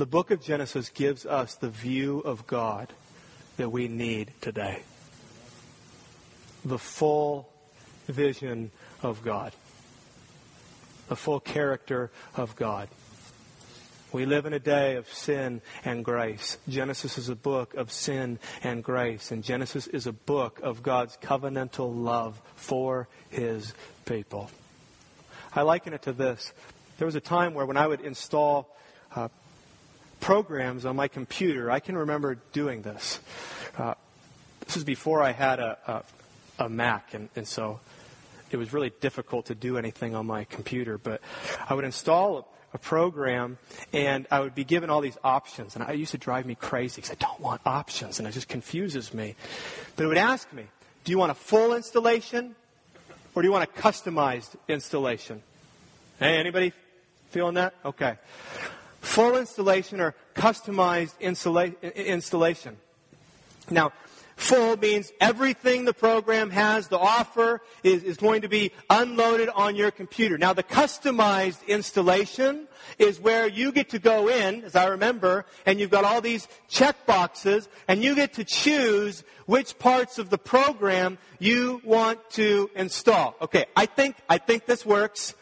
[0.02, 2.92] the book of Genesis gives us the view of God
[3.56, 4.82] that we need today.
[6.64, 7.48] The full
[8.08, 9.52] vision of God.
[11.06, 12.88] The full character of God.
[14.10, 16.58] We live in a day of sin and grace.
[16.68, 21.16] Genesis is a book of sin and grace, and Genesis is a book of God's
[21.18, 23.72] covenantal love for his
[24.04, 24.50] people.
[25.54, 26.52] I liken it to this.
[26.98, 28.76] There was a time where when I would install
[29.14, 29.28] uh,
[30.22, 31.70] programs on my computer.
[31.70, 33.20] I can remember doing this.
[33.76, 33.94] Uh,
[34.64, 36.04] this is before I had a,
[36.58, 37.80] a, a Mac, and, and so
[38.50, 40.96] it was really difficult to do anything on my computer.
[40.96, 41.20] But
[41.68, 43.58] I would install a, program,
[43.92, 45.76] and I would be given all these options.
[45.76, 48.48] And it used to drive me crazy because I don't want options, and it just
[48.48, 49.34] confuses me.
[49.94, 50.64] But it would ask me,
[51.04, 52.54] do you want a full installation,
[53.34, 55.42] or do you want a customized installation?
[56.18, 56.72] Hey, anybody
[57.28, 57.74] feeling that?
[57.84, 58.16] Okay
[59.02, 62.76] full installation or customized installation.
[63.68, 63.92] Now,
[64.36, 69.76] full means everything the program has, to offer is, is going to be unloaded on
[69.76, 70.38] your computer.
[70.38, 75.78] Now, the customized installation is where you get to go in, as I remember, and
[75.78, 80.38] you've got all these check boxes, and you get to choose which parts of the
[80.38, 83.34] program you want to install.
[83.42, 85.34] Okay, I think, I think this works.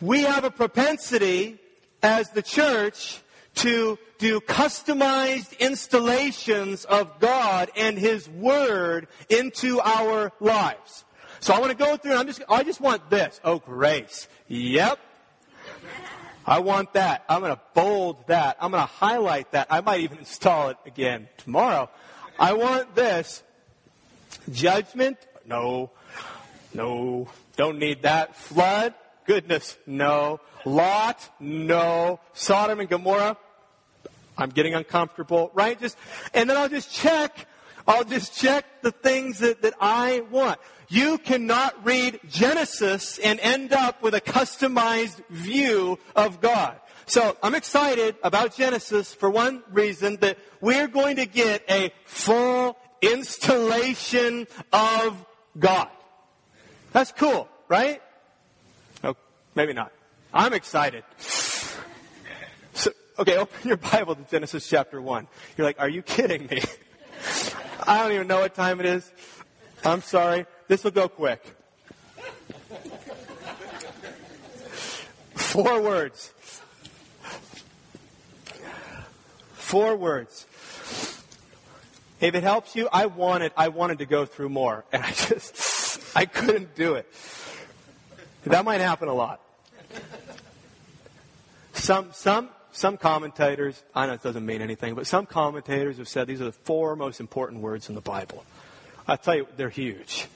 [0.00, 1.60] We have a propensity
[2.04, 3.22] as the church
[3.54, 11.04] to do customized installations of God and His Word into our lives.
[11.40, 13.40] So I want to go through and I'm just, I just want this.
[13.42, 14.28] Oh, grace.
[14.48, 14.98] Yep.
[16.46, 17.24] I want that.
[17.26, 18.58] I'm going to bold that.
[18.60, 19.68] I'm going to highlight that.
[19.70, 21.88] I might even install it again tomorrow.
[22.38, 23.42] I want this.
[24.52, 25.16] Judgment?
[25.46, 25.90] No.
[26.74, 27.28] No.
[27.56, 28.36] Don't need that.
[28.36, 28.92] Flood?
[29.26, 29.78] Goodness?
[29.86, 30.40] No.
[30.64, 32.20] Lot, no.
[32.32, 33.36] Sodom and Gomorrah,
[34.36, 35.78] I'm getting uncomfortable, right?
[35.80, 35.96] Just,
[36.32, 37.46] and then I'll just check,
[37.86, 40.58] I'll just check the things that, that I want.
[40.88, 46.78] You cannot read Genesis and end up with a customized view of God.
[47.06, 52.76] So I'm excited about Genesis for one reason that we're going to get a full
[53.02, 55.24] installation of
[55.58, 55.88] God.
[56.92, 58.00] That's cool, right?
[59.54, 59.92] Maybe not.
[60.32, 61.04] I'm excited.
[61.18, 65.28] So, okay, open your Bible to Genesis chapter 1.
[65.56, 66.62] You're like, are you kidding me?
[67.86, 69.10] I don't even know what time it is.
[69.84, 70.46] I'm sorry.
[70.66, 71.44] This will go quick.
[75.34, 76.32] Four words.
[79.52, 80.46] Four words.
[82.20, 86.00] If it helps you, I wanted, I wanted to go through more, and I just,
[86.16, 87.06] I couldn't do it.
[88.44, 89.43] That might happen a lot.
[91.72, 96.26] Some, some, some commentators, I know it doesn't mean anything, but some commentators have said
[96.26, 98.44] these are the four most important words in the Bible.
[99.06, 100.26] I tell you, they're huge.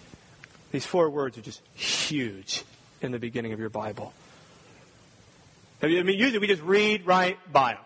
[0.73, 2.65] These four words are just huge
[3.01, 4.13] in the beginning of your Bible.
[5.81, 7.83] I mean, usually we just read right by them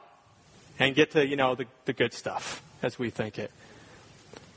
[0.79, 3.51] and get to, you know, the, the good stuff as we think it.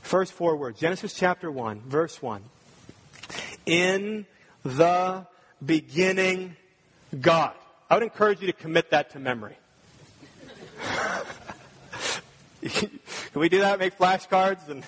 [0.02, 2.42] First four words Genesis chapter 1, verse 1.
[3.66, 4.26] In
[4.64, 5.26] the
[5.64, 6.56] beginning,
[7.20, 7.54] God.
[7.88, 9.56] I would encourage you to commit that to memory.
[12.62, 13.00] Can
[13.34, 13.78] we do that?
[13.78, 14.82] Make flashcards and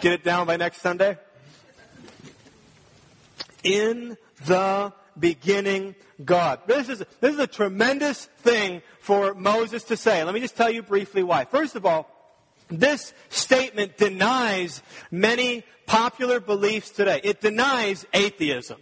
[0.00, 1.16] get it down by next Sunday?
[3.64, 6.60] In the beginning, God.
[6.66, 10.22] This is, this is a tremendous thing for Moses to say.
[10.24, 11.44] Let me just tell you briefly why.
[11.44, 12.08] First of all,
[12.68, 17.20] this statement denies many popular beliefs today.
[17.22, 18.80] It denies atheism.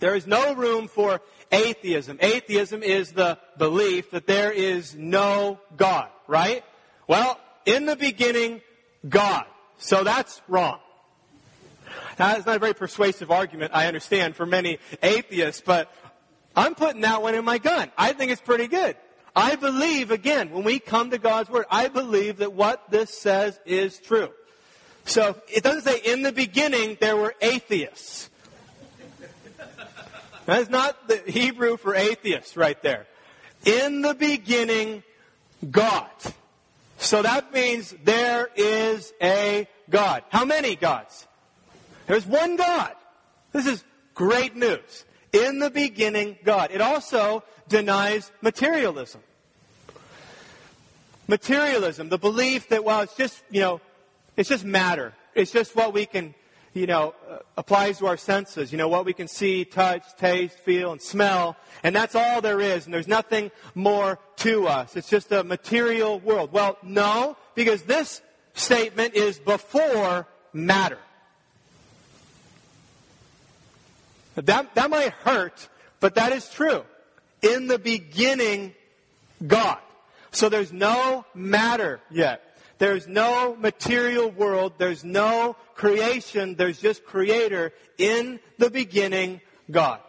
[0.00, 1.20] There is no room for
[1.52, 2.18] atheism.
[2.20, 6.64] Atheism is the belief that there is no God, right?
[7.06, 8.60] Well, in the beginning,
[9.08, 9.44] God.
[9.78, 10.80] So that's wrong.
[12.18, 15.92] Now, that's not a very persuasive argument, I understand, for many atheists, but
[16.56, 17.90] I'm putting that one in my gun.
[17.96, 18.96] I think it's pretty good.
[19.36, 23.60] I believe, again, when we come to God's Word, I believe that what this says
[23.64, 24.30] is true.
[25.04, 28.30] So it doesn't say in the beginning there were atheists.
[30.48, 33.06] That is not the Hebrew for atheist right there.
[33.66, 35.02] In the beginning,
[35.70, 36.08] God.
[36.96, 40.22] So that means there is a God.
[40.30, 41.26] How many gods?
[42.06, 42.94] There's one God.
[43.52, 43.84] This is
[44.14, 45.04] great news.
[45.34, 46.70] In the beginning, God.
[46.72, 49.20] It also denies materialism.
[51.26, 53.82] Materialism, the belief that, well, it's just, you know,
[54.34, 55.12] it's just matter.
[55.34, 56.34] It's just what we can
[56.74, 58.72] you know, uh, applies to our senses.
[58.72, 61.56] You know, what we can see, touch, taste, feel, and smell.
[61.82, 62.84] And that's all there is.
[62.84, 64.96] And there's nothing more to us.
[64.96, 66.52] It's just a material world.
[66.52, 68.22] Well, no, because this
[68.54, 70.98] statement is before matter.
[74.36, 75.68] That, that might hurt,
[76.00, 76.84] but that is true.
[77.42, 78.74] In the beginning,
[79.44, 79.78] God.
[80.30, 82.42] So there's no matter yet.
[82.78, 84.74] There's no material world.
[84.78, 86.54] There's no creation.
[86.54, 87.72] There's just creator.
[87.98, 90.00] In the beginning, God.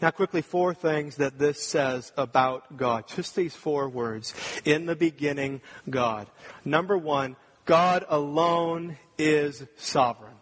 [0.00, 3.08] Now, quickly, four things that this says about God.
[3.08, 4.32] Just these four words.
[4.64, 5.60] In the beginning,
[5.90, 6.28] God.
[6.64, 10.34] Number one, God alone is sovereign.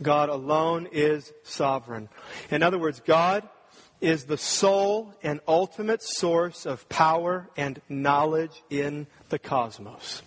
[0.00, 2.08] God alone is sovereign.
[2.50, 3.48] In other words, God
[4.02, 10.22] is the sole and ultimate source of power and knowledge in the cosmos.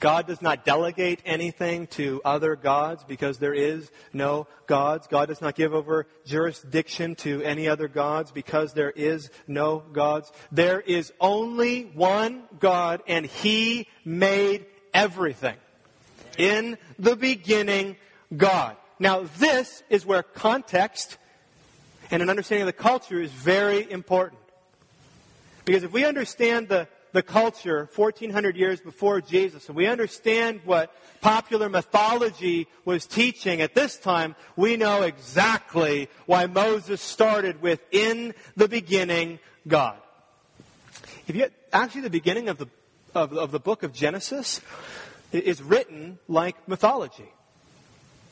[0.00, 5.08] God does not delegate anything to other gods because there is no gods.
[5.08, 10.30] God does not give over jurisdiction to any other gods because there is no gods.
[10.52, 15.56] There is only one God and He made everything.
[16.38, 17.96] In the beginning,
[18.36, 18.76] God.
[19.00, 21.18] Now this is where context
[22.10, 24.40] and an understanding of the culture is very important.
[25.64, 30.94] Because if we understand the, the culture 1400 years before Jesus, and we understand what
[31.20, 38.34] popular mythology was teaching at this time, we know exactly why Moses started with, in
[38.56, 39.98] the beginning, God.
[41.26, 42.68] If you, actually the beginning of the,
[43.14, 44.62] of, of the book of Genesis
[45.32, 47.30] is written like mythology.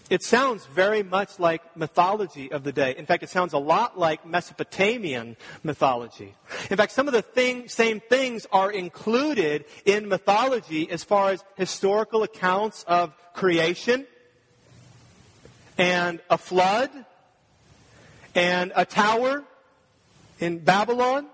[0.09, 2.94] It sounds very much like mythology of the day.
[2.96, 6.34] In fact, it sounds a lot like Mesopotamian mythology.
[6.70, 11.42] In fact, some of the thing, same things are included in mythology as far as
[11.57, 14.07] historical accounts of creation
[15.76, 16.90] and a flood
[18.34, 19.42] and a tower
[20.38, 21.26] in Babylon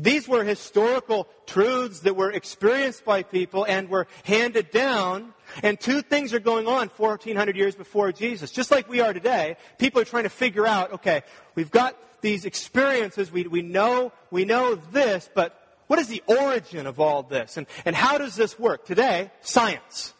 [0.00, 5.34] these were historical truths that were experienced by people and were handed down.
[5.62, 8.50] And two things are going on 1400 years before Jesus.
[8.50, 11.22] Just like we are today, people are trying to figure out, okay,
[11.54, 15.54] we've got these experiences, we, we know, we know this, but
[15.86, 17.56] what is the origin of all this?
[17.56, 18.84] And, and how does this work?
[18.84, 20.12] Today, science.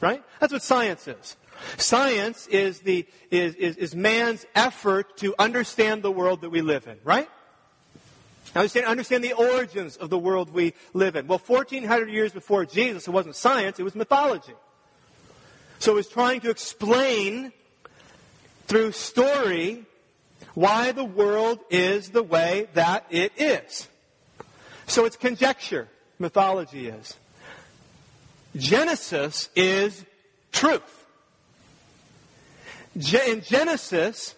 [0.00, 0.22] Right?
[0.40, 1.36] That's what science is.
[1.76, 6.86] Science is the, is, is, is man's effort to understand the world that we live
[6.86, 7.28] in, right?
[8.54, 11.26] Understand, understand the origins of the world we live in.
[11.26, 14.52] Well, 1400 years before Jesus, it wasn't science, it was mythology.
[15.84, 17.52] So was trying to explain
[18.68, 19.84] through story
[20.54, 23.86] why the world is the way that it is.
[24.86, 27.18] So it's conjecture, mythology is.
[28.56, 30.06] Genesis is
[30.52, 31.04] truth.
[32.94, 34.34] in Genesis,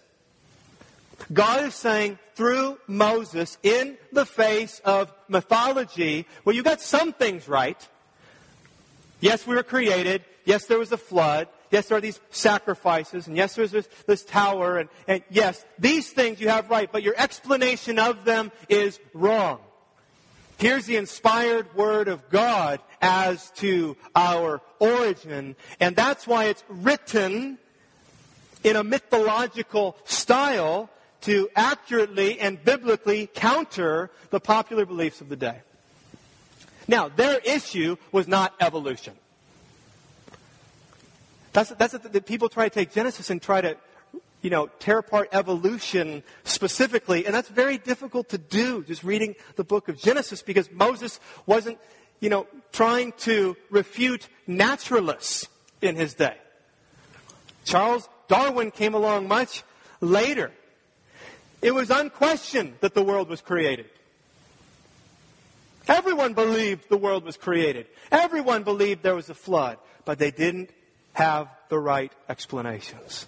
[1.31, 7.47] God is saying through Moses in the face of mythology, well, you got some things
[7.47, 7.87] right.
[9.21, 10.25] Yes, we were created.
[10.47, 11.49] Yes, there was a flood.
[11.71, 13.27] Yes, there are these sacrifices.
[13.27, 14.77] And yes, there's this, this tower.
[14.77, 19.59] And, and yes, these things you have right, but your explanation of them is wrong.
[20.57, 25.57] Here's the inspired word of God as to our origin.
[25.81, 27.57] And that's why it's written
[28.63, 30.89] in a mythological style
[31.21, 35.59] to accurately and biblically counter the popular beliefs of the day.
[36.87, 39.13] Now, their issue was not evolution.
[41.57, 43.77] That's, that's the, people try to take Genesis and try to,
[44.43, 49.63] you know, tear apart evolution specifically, and that's very difficult to do, just reading the
[49.63, 51.79] book of Genesis, because Moses wasn't,
[52.19, 55.47] you know, trying to refute naturalists
[55.81, 56.37] in his day.
[57.65, 59.63] Charles Darwin came along much
[59.99, 60.51] later.
[61.63, 63.89] It was unquestioned that the world was created.
[65.87, 67.87] Everyone believed the world was created.
[68.11, 70.69] Everyone believed there was a flood, but they didn't
[71.17, 73.25] have the right explanations.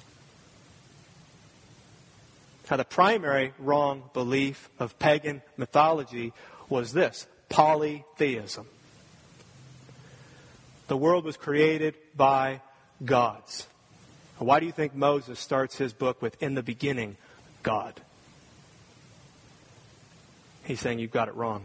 [2.69, 6.31] Now, the primary wrong belief of pagan mythology
[6.69, 8.67] was this polytheism.
[10.87, 12.61] The world was created by
[13.03, 13.65] gods.
[14.37, 17.17] Why do you think Moses starts his book with, in the beginning,
[17.63, 17.99] God?
[20.63, 21.63] He's saying you've got it wrong.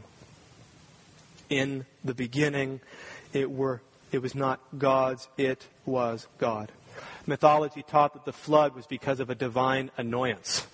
[1.51, 2.81] In the beginning,
[3.35, 3.83] it were
[4.15, 6.71] it was not gods, it was God.
[7.27, 10.69] Mythology taught that the flood was because of a divine annoyance.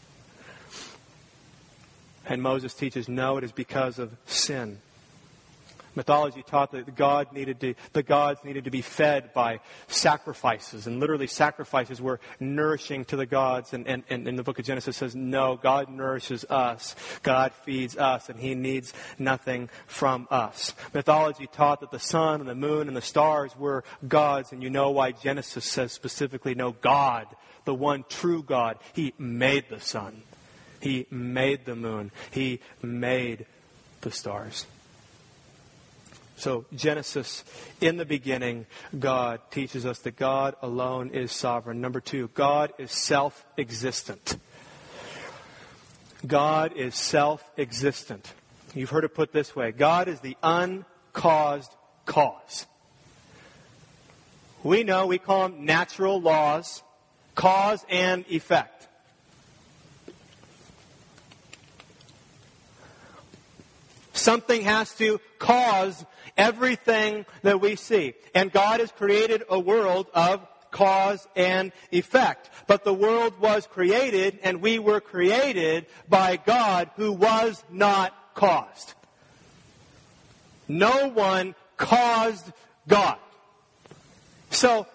[2.27, 4.81] And Moses teaches no, it is because of sin.
[5.95, 10.87] Mythology taught that the, God needed to, the gods needed to be fed by sacrifices,
[10.87, 13.73] and literally sacrifices were nourishing to the gods.
[13.73, 16.95] And, and, and in the book of Genesis says, no, God nourishes us.
[17.23, 20.75] God feeds us, and He needs nothing from us.
[20.95, 24.71] Mythology taught that the sun and the moon and the stars were gods, and you
[24.71, 27.27] know why Genesis says specifically, no, God,
[27.65, 30.23] the one true God, He made the sun.
[30.81, 32.11] He made the moon.
[32.31, 33.47] He made
[34.01, 34.67] the stars.
[36.41, 37.45] So, Genesis,
[37.83, 38.65] in the beginning,
[38.99, 41.83] God teaches us that God alone is sovereign.
[41.83, 44.39] Number two, God is self existent.
[46.27, 48.33] God is self existent.
[48.75, 51.77] You've heard it put this way God is the uncaused
[52.07, 52.67] cause.
[54.63, 56.83] We know, we call them natural laws,
[57.35, 58.89] cause and effect.
[64.21, 66.05] Something has to cause
[66.37, 68.13] everything that we see.
[68.35, 72.51] And God has created a world of cause and effect.
[72.67, 78.93] But the world was created and we were created by God who was not caused.
[80.69, 82.53] No one caused
[82.87, 83.17] God.
[84.51, 84.87] So,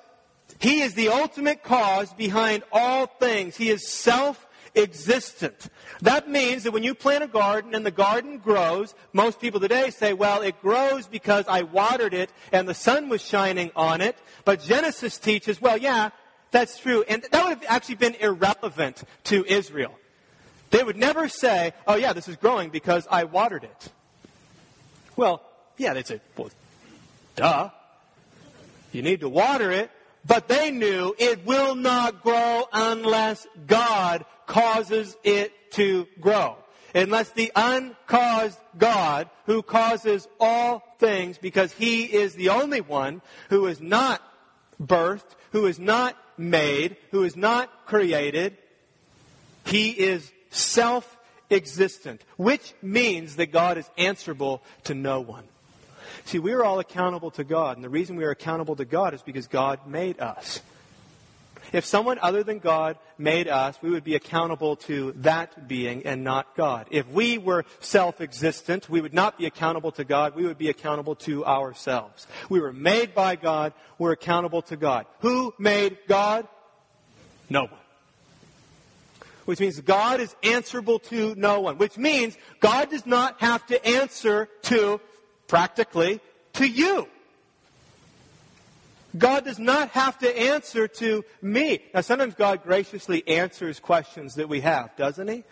[0.60, 3.58] He is the ultimate cause behind all things.
[3.58, 4.46] He is self
[4.76, 5.70] existent.
[6.02, 9.90] That means that when you plant a garden and the garden grows, most people today
[9.90, 14.18] say, well, it grows because I watered it and the sun was shining on it.
[14.44, 16.10] But Genesis teaches, well, yeah,
[16.52, 17.04] that's true.
[17.08, 19.94] And that would have actually been irrelevant to Israel.
[20.72, 23.90] They would never say, oh, yeah, this is growing because I watered it.
[25.16, 25.42] Well,
[25.78, 26.50] yeah, they'd say, well,
[27.36, 27.70] duh.
[28.92, 29.92] You need to water it,
[30.28, 36.58] but they knew it will not grow unless God causes it to grow.
[36.94, 43.68] Unless the uncaused God, who causes all things, because He is the only one who
[43.68, 44.22] is not
[44.82, 48.58] birthed, who is not made, who is not created,
[49.66, 51.18] He is self
[51.52, 55.44] existent, which means that God is answerable to no one.
[56.24, 59.14] See, we are all accountable to God, and the reason we are accountable to God
[59.14, 60.62] is because God made us.
[61.72, 66.24] If someone other than God made us, we would be accountable to that being and
[66.24, 66.88] not God.
[66.92, 70.70] If we were self existent, we would not be accountable to God, we would be
[70.70, 72.28] accountable to ourselves.
[72.50, 75.06] We were made by God, we're accountable to God.
[75.20, 76.48] Who made God?
[77.50, 77.72] No one.
[79.46, 81.78] Which means God is answerable to no one.
[81.78, 85.00] Which means God does not have to answer to
[85.56, 86.20] practically,
[86.52, 87.08] to you.
[89.18, 91.80] God does not have to answer to me.
[91.94, 95.46] Now, sometimes God graciously answers questions that we have, doesn't He?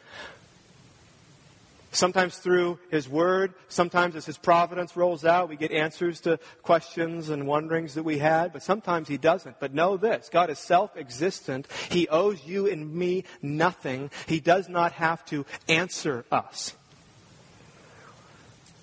[1.94, 7.30] Sometimes through His Word, sometimes as His providence rolls out, we get answers to questions
[7.30, 9.58] and wonderings that we had, but sometimes He doesn't.
[9.62, 11.66] But know this God is self existent.
[11.90, 14.12] He owes you and me nothing.
[14.28, 16.74] He does not have to answer us.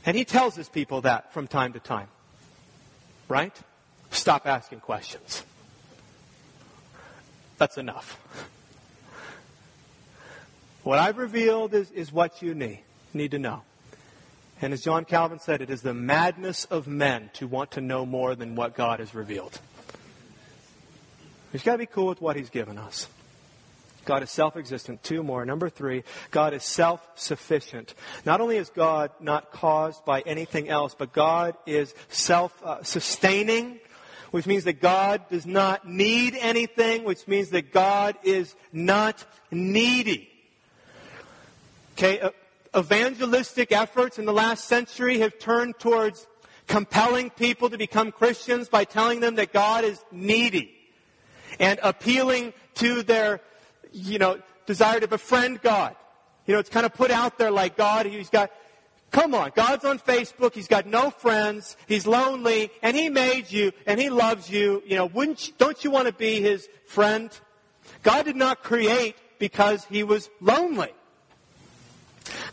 [0.05, 2.09] And He tells His people that from time to time.
[3.28, 3.55] Right?
[4.10, 5.44] Stop asking questions.
[7.59, 8.18] That's enough.
[10.82, 12.81] What I've revealed is, is what you need
[13.12, 13.62] need to know.
[14.62, 18.05] And as John Calvin said, it is the madness of men to want to know
[18.05, 19.59] more than what God has revealed.
[21.52, 23.09] We've got to be cool with what He's given us.
[24.05, 25.02] God is self existent.
[25.02, 25.44] Two more.
[25.44, 27.94] Number three, God is self sufficient.
[28.24, 33.81] Not only is God not caused by anything else, but God is self sustaining,
[34.31, 40.28] which means that God does not need anything, which means that God is not needy.
[41.97, 42.31] Okay, uh,
[42.77, 46.27] evangelistic efforts in the last century have turned towards
[46.66, 50.72] compelling people to become Christians by telling them that God is needy
[51.59, 53.40] and appealing to their,
[53.93, 55.97] you know, desire to befriend God.
[56.47, 58.51] You know, it's kind of put out there like God, he's got,
[59.11, 63.73] come on, God's on Facebook, he's got no friends, he's lonely, and he made you,
[63.87, 64.83] and he loves you.
[64.87, 67.31] You know, wouldn't you, don't you want to be his friend?
[68.03, 70.93] God did not create because he was lonely.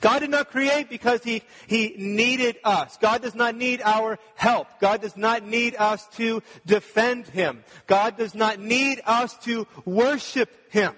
[0.01, 2.97] God did not create because he, he needed us.
[2.97, 4.67] God does not need our help.
[4.79, 7.63] God does not need us to defend Him.
[7.85, 10.93] God does not need us to worship Him.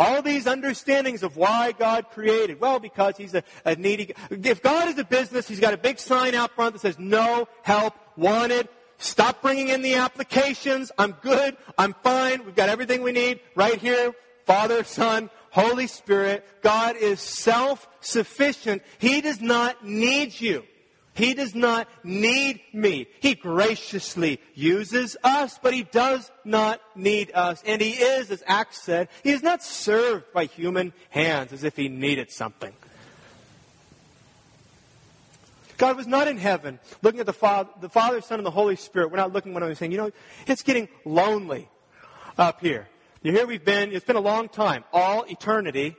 [0.00, 2.58] All these understandings of why God created.
[2.58, 4.14] Well, because He's a, a needy.
[4.30, 7.46] If God is a business, He's got a big sign out front that says, no
[7.62, 8.66] help wanted.
[8.96, 10.90] Stop bringing in the applications.
[10.96, 11.54] I'm good.
[11.76, 12.46] I'm fine.
[12.46, 14.14] We've got everything we need right here.
[14.46, 16.46] Father, Son, Holy Spirit.
[16.62, 18.80] God is self sufficient.
[18.98, 20.64] He does not need you.
[21.20, 23.06] He does not need me.
[23.20, 27.62] He graciously uses us, but he does not need us.
[27.66, 31.76] And he is, as Acts said, he is not served by human hands as if
[31.76, 32.72] he needed something.
[35.76, 38.76] God was not in heaven looking at the Father, the Father, Son, and the Holy
[38.76, 39.10] Spirit.
[39.10, 40.10] We're not looking when I'm saying, you know,
[40.46, 41.68] it's getting lonely
[42.38, 42.88] up here.
[43.22, 45.96] You here we've been, it's been a long time, all eternity.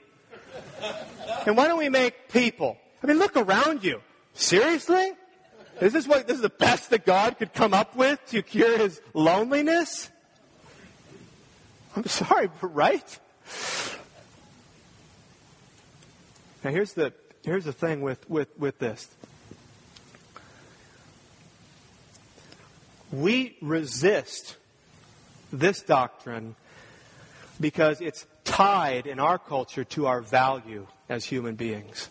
[1.46, 2.76] And why don't we make people?
[3.04, 4.02] I mean, look around you.
[4.34, 5.14] Seriously?
[5.80, 8.78] Is this what, this is the best that God could come up with to cure
[8.78, 10.10] his loneliness?
[11.96, 13.20] I'm sorry, but right?
[16.64, 17.14] Now here's the,
[17.44, 19.08] here's the thing with, with, with this.
[23.12, 24.56] We resist
[25.52, 26.56] this doctrine
[27.60, 32.08] because it's tied in our culture to our value as human beings.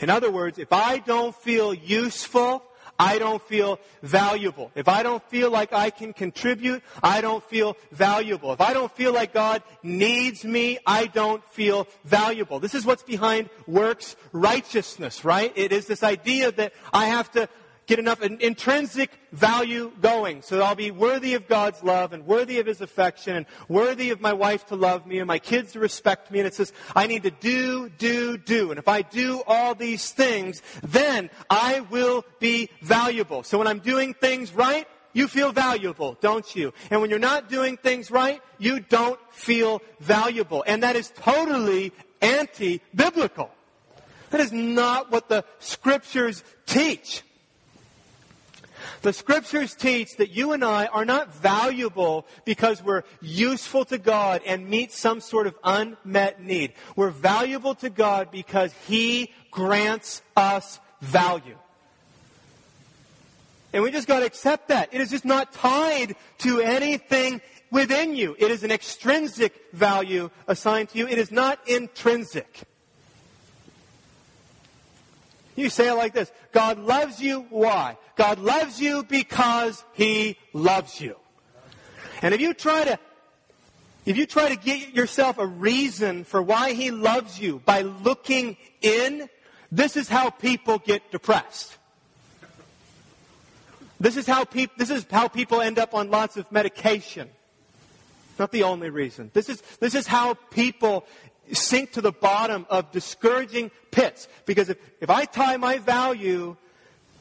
[0.00, 2.62] In other words, if I don't feel useful,
[2.98, 4.70] I don't feel valuable.
[4.74, 8.52] If I don't feel like I can contribute, I don't feel valuable.
[8.52, 12.60] If I don't feel like God needs me, I don't feel valuable.
[12.60, 15.52] This is what's behind works righteousness, right?
[15.56, 17.48] It is this idea that I have to
[17.86, 22.58] get enough intrinsic value going so that I'll be worthy of God's love and worthy
[22.58, 25.80] of His affection and worthy of my wife to love me and my kids to
[25.80, 26.38] respect me.
[26.40, 28.70] And it says, I need to do, do, do.
[28.70, 33.42] And if I do all these things, then I will be valuable.
[33.42, 36.72] So when I'm doing things right, you feel valuable, don't you?
[36.90, 40.64] And when you're not doing things right, you don't feel valuable.
[40.66, 43.50] And that is totally anti-biblical.
[44.30, 47.22] That is not what the scriptures teach.
[49.02, 54.42] The scriptures teach that you and I are not valuable because we're useful to God
[54.46, 56.72] and meet some sort of unmet need.
[56.96, 61.56] We're valuable to God because He grants us value.
[63.72, 64.90] And we just got to accept that.
[64.92, 67.40] It is just not tied to anything
[67.72, 68.36] within you.
[68.38, 71.08] It is an extrinsic value assigned to you.
[71.08, 72.62] It is not intrinsic.
[75.56, 77.46] You say it like this God loves you.
[77.50, 77.96] Why?
[78.16, 81.16] God loves you because He loves you.
[82.22, 82.98] And if you try to
[84.06, 88.56] if you try to get yourself a reason for why he loves you by looking
[88.82, 89.30] in,
[89.72, 91.78] this is how people get depressed.
[93.98, 97.30] This is how, peop- this is how people end up on lots of medication.
[98.38, 99.30] Not the only reason.
[99.32, 101.06] This is, this is how people
[101.52, 104.28] sink to the bottom of discouraging pits.
[104.46, 106.56] Because if, if I tie my value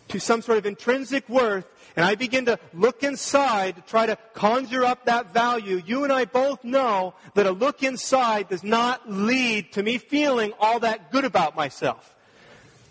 [0.10, 4.18] to some sort of intrinsic worth, and I begin to look inside to try to
[4.34, 9.10] conjure up that value, you and I both know that a look inside does not
[9.10, 12.16] lead to me feeling all that good about myself.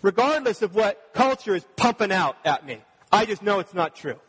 [0.01, 2.79] Regardless of what culture is pumping out at me.
[3.11, 4.19] I just know it's not true.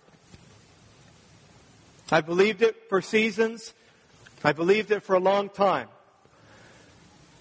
[2.11, 3.73] I believed it for seasons.
[4.43, 5.89] I believed it for a long time.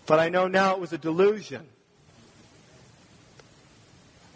[0.05, 1.65] But I know now it was a delusion.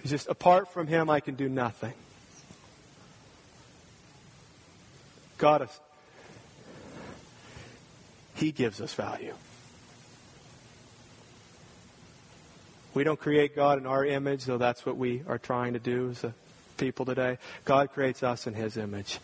[0.02, 1.94] It's just apart from Him, I can do nothing.
[5.38, 5.80] God, is,
[8.36, 9.34] He gives us value.
[12.94, 16.10] We don't create God in our image, though that's what we are trying to do
[16.12, 16.34] as a
[16.78, 17.38] people today.
[17.66, 19.20] God creates us in His image,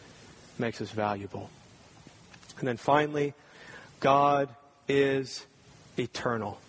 [0.59, 1.49] makes us valuable.
[2.59, 3.33] And then finally,
[3.99, 4.49] God
[4.87, 5.45] is
[5.97, 6.59] eternal.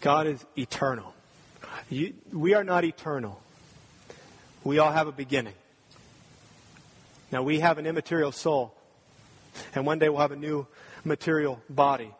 [0.00, 1.14] God is eternal.
[1.88, 3.40] You, we are not eternal.
[4.62, 5.54] We all have a beginning.
[7.32, 8.74] Now, we have an immaterial soul,
[9.74, 10.66] and one day we'll have a new
[11.04, 12.10] material body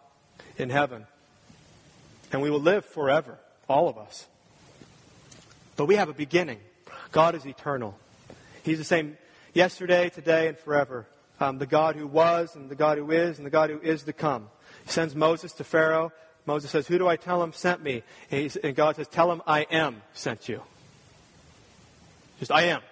[0.56, 1.06] in heaven.
[2.32, 3.38] And we will live forever,
[3.68, 4.26] all of us.
[5.76, 6.58] But we have a beginning.
[7.12, 7.96] God is eternal.
[8.62, 9.16] He's the same
[9.52, 11.06] yesterday, today, and forever.
[11.40, 14.04] Um, the God who was, and the God who is, and the God who is
[14.04, 14.48] to come.
[14.84, 16.12] He sends Moses to Pharaoh
[16.46, 18.02] Moses says, Who do I tell him sent me?
[18.30, 20.62] And, and God says, Tell him I am sent you.
[22.38, 22.82] Just I am.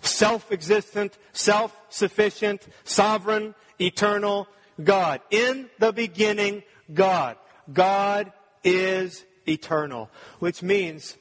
[0.00, 4.48] Self existent, self sufficient, sovereign, eternal
[4.82, 5.20] God.
[5.30, 6.62] In the beginning,
[6.92, 7.36] God.
[7.72, 8.32] God
[8.62, 11.16] is eternal, which means,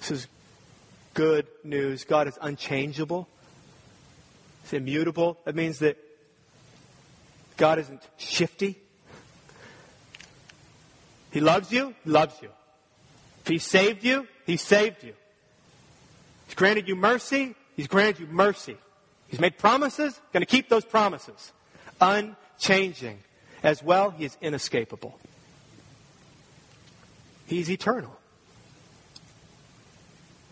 [0.00, 0.28] this is
[1.14, 3.28] good news, God is unchangeable.
[4.64, 5.38] It's immutable.
[5.44, 5.98] That means that
[7.58, 8.78] God isn't shifty.
[11.30, 12.48] He loves you, he loves you.
[13.42, 15.12] If he saved you, he saved you.
[16.46, 18.78] He's granted you mercy, he's granted you mercy.
[19.28, 21.52] He's made promises, going to keep those promises.
[22.00, 23.18] Unchanging.
[23.62, 25.18] As well, he is inescapable.
[27.46, 28.16] He's eternal.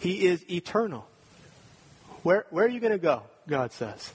[0.00, 1.06] He is eternal.
[2.22, 3.22] Where, where are you going to go?
[3.52, 4.10] God says.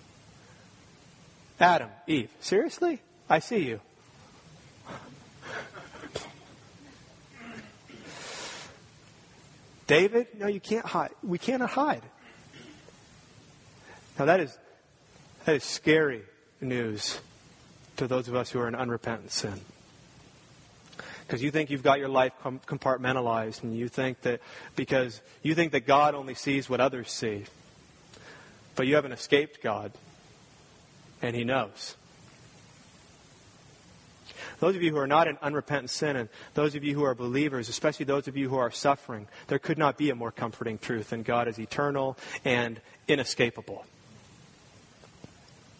[1.59, 2.31] Adam, Eve.
[2.39, 2.99] Seriously?
[3.29, 3.79] I see you.
[9.85, 11.11] David, no, you can't hide.
[11.21, 12.01] We cannot hide.
[14.17, 14.57] Now that is
[15.45, 16.23] that is scary
[16.59, 17.19] news
[17.97, 19.61] to those of us who are in unrepentant sin.
[21.27, 24.41] Because you think you've got your life compartmentalized, and you think that
[24.75, 27.45] because you think that God only sees what others see,
[28.77, 29.91] but you haven't escaped God,
[31.21, 31.95] and He knows.
[34.59, 37.15] Those of you who are not in unrepentant sin, and those of you who are
[37.15, 40.77] believers, especially those of you who are suffering, there could not be a more comforting
[40.77, 43.83] truth than God is eternal and inescapable.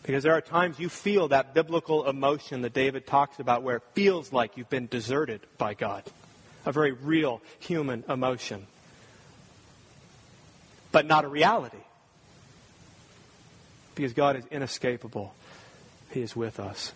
[0.02, 3.84] Because there are times you feel that biblical emotion that David talks about where it
[3.94, 6.03] feels like you've been deserted by God.
[6.65, 8.65] A very real human emotion.
[10.91, 11.78] But not a reality.
[13.98, 15.36] Because God is inescapable.
[16.11, 16.94] He is with us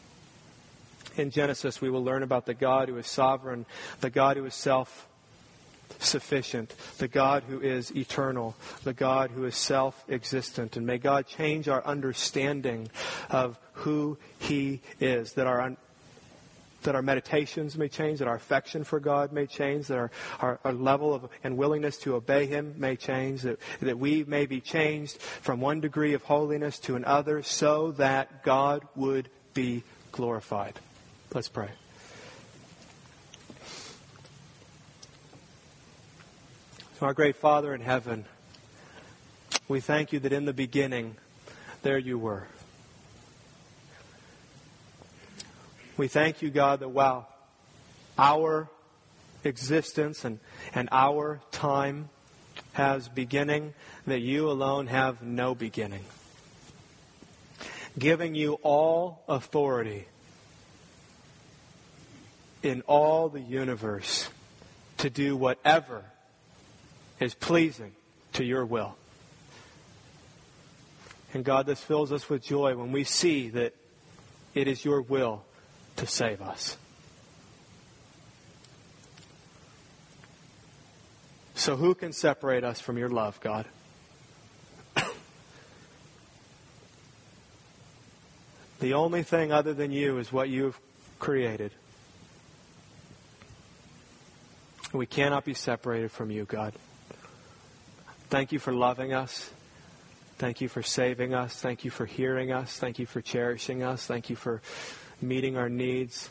[1.17, 3.65] in Genesis, we will learn about the God who is sovereign,
[3.99, 5.07] the God who is self
[5.99, 10.77] sufficient, the God who is eternal, the God who is self existent.
[10.77, 12.89] And may God change our understanding
[13.29, 15.75] of who He is, that our
[16.83, 20.59] that our meditations may change, that our affection for God may change, that our, our,
[20.63, 24.61] our, level of and willingness to obey Him may change, that, that we may be
[24.61, 30.79] changed from one degree of holiness to another so that God would be glorified.
[31.33, 31.69] Let's pray.
[36.99, 38.25] So, our great Father in heaven,
[39.67, 41.15] we thank you that in the beginning,
[41.81, 42.47] there you were.
[46.01, 47.29] We thank you, God, that while
[48.17, 48.67] our
[49.43, 50.39] existence and,
[50.73, 52.09] and our time
[52.73, 53.75] has beginning,
[54.07, 56.03] that you alone have no beginning.
[57.99, 60.07] Giving you all authority
[62.63, 64.27] in all the universe
[64.97, 66.03] to do whatever
[67.19, 67.91] is pleasing
[68.33, 68.95] to your will.
[71.31, 73.75] And God, this fills us with joy when we see that
[74.55, 75.43] it is your will
[75.97, 76.77] to save us.
[81.55, 83.67] So, who can separate us from your love, God?
[88.79, 90.79] the only thing other than you is what you've
[91.19, 91.71] created.
[94.91, 96.73] We cannot be separated from you, God.
[98.29, 99.51] Thank you for loving us.
[100.37, 101.55] Thank you for saving us.
[101.61, 102.75] Thank you for hearing us.
[102.79, 104.05] Thank you for cherishing us.
[104.05, 104.61] Thank you for
[105.21, 106.29] meeting our needs.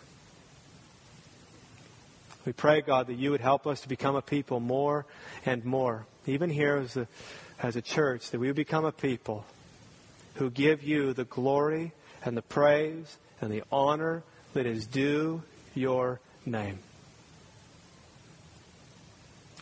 [2.45, 5.07] We pray, God, that you would help us to become a people more
[5.45, 7.07] and more, even here as a,
[7.63, 9.45] as a church, that we would become a people
[10.35, 11.93] who give you the glory
[12.25, 14.23] and the praise and the honor
[14.55, 15.43] that is due
[15.75, 16.79] your name.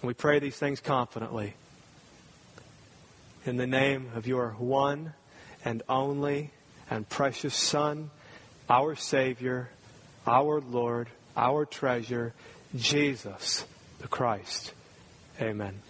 [0.02, 1.54] We pray these things confidently.
[3.44, 5.14] In the name of your one
[5.64, 6.52] and only
[6.90, 8.10] and precious Son,
[8.68, 9.70] our Savior,
[10.26, 12.34] our Lord, our treasure,
[12.74, 13.64] Jesus
[14.00, 14.72] the Christ.
[15.40, 15.80] Amen.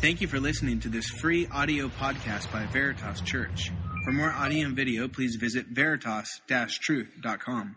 [0.00, 3.70] Thank you for listening to this free audio podcast by Veritas Church.
[4.04, 7.76] For more audio and video, please visit veritas-truth.com.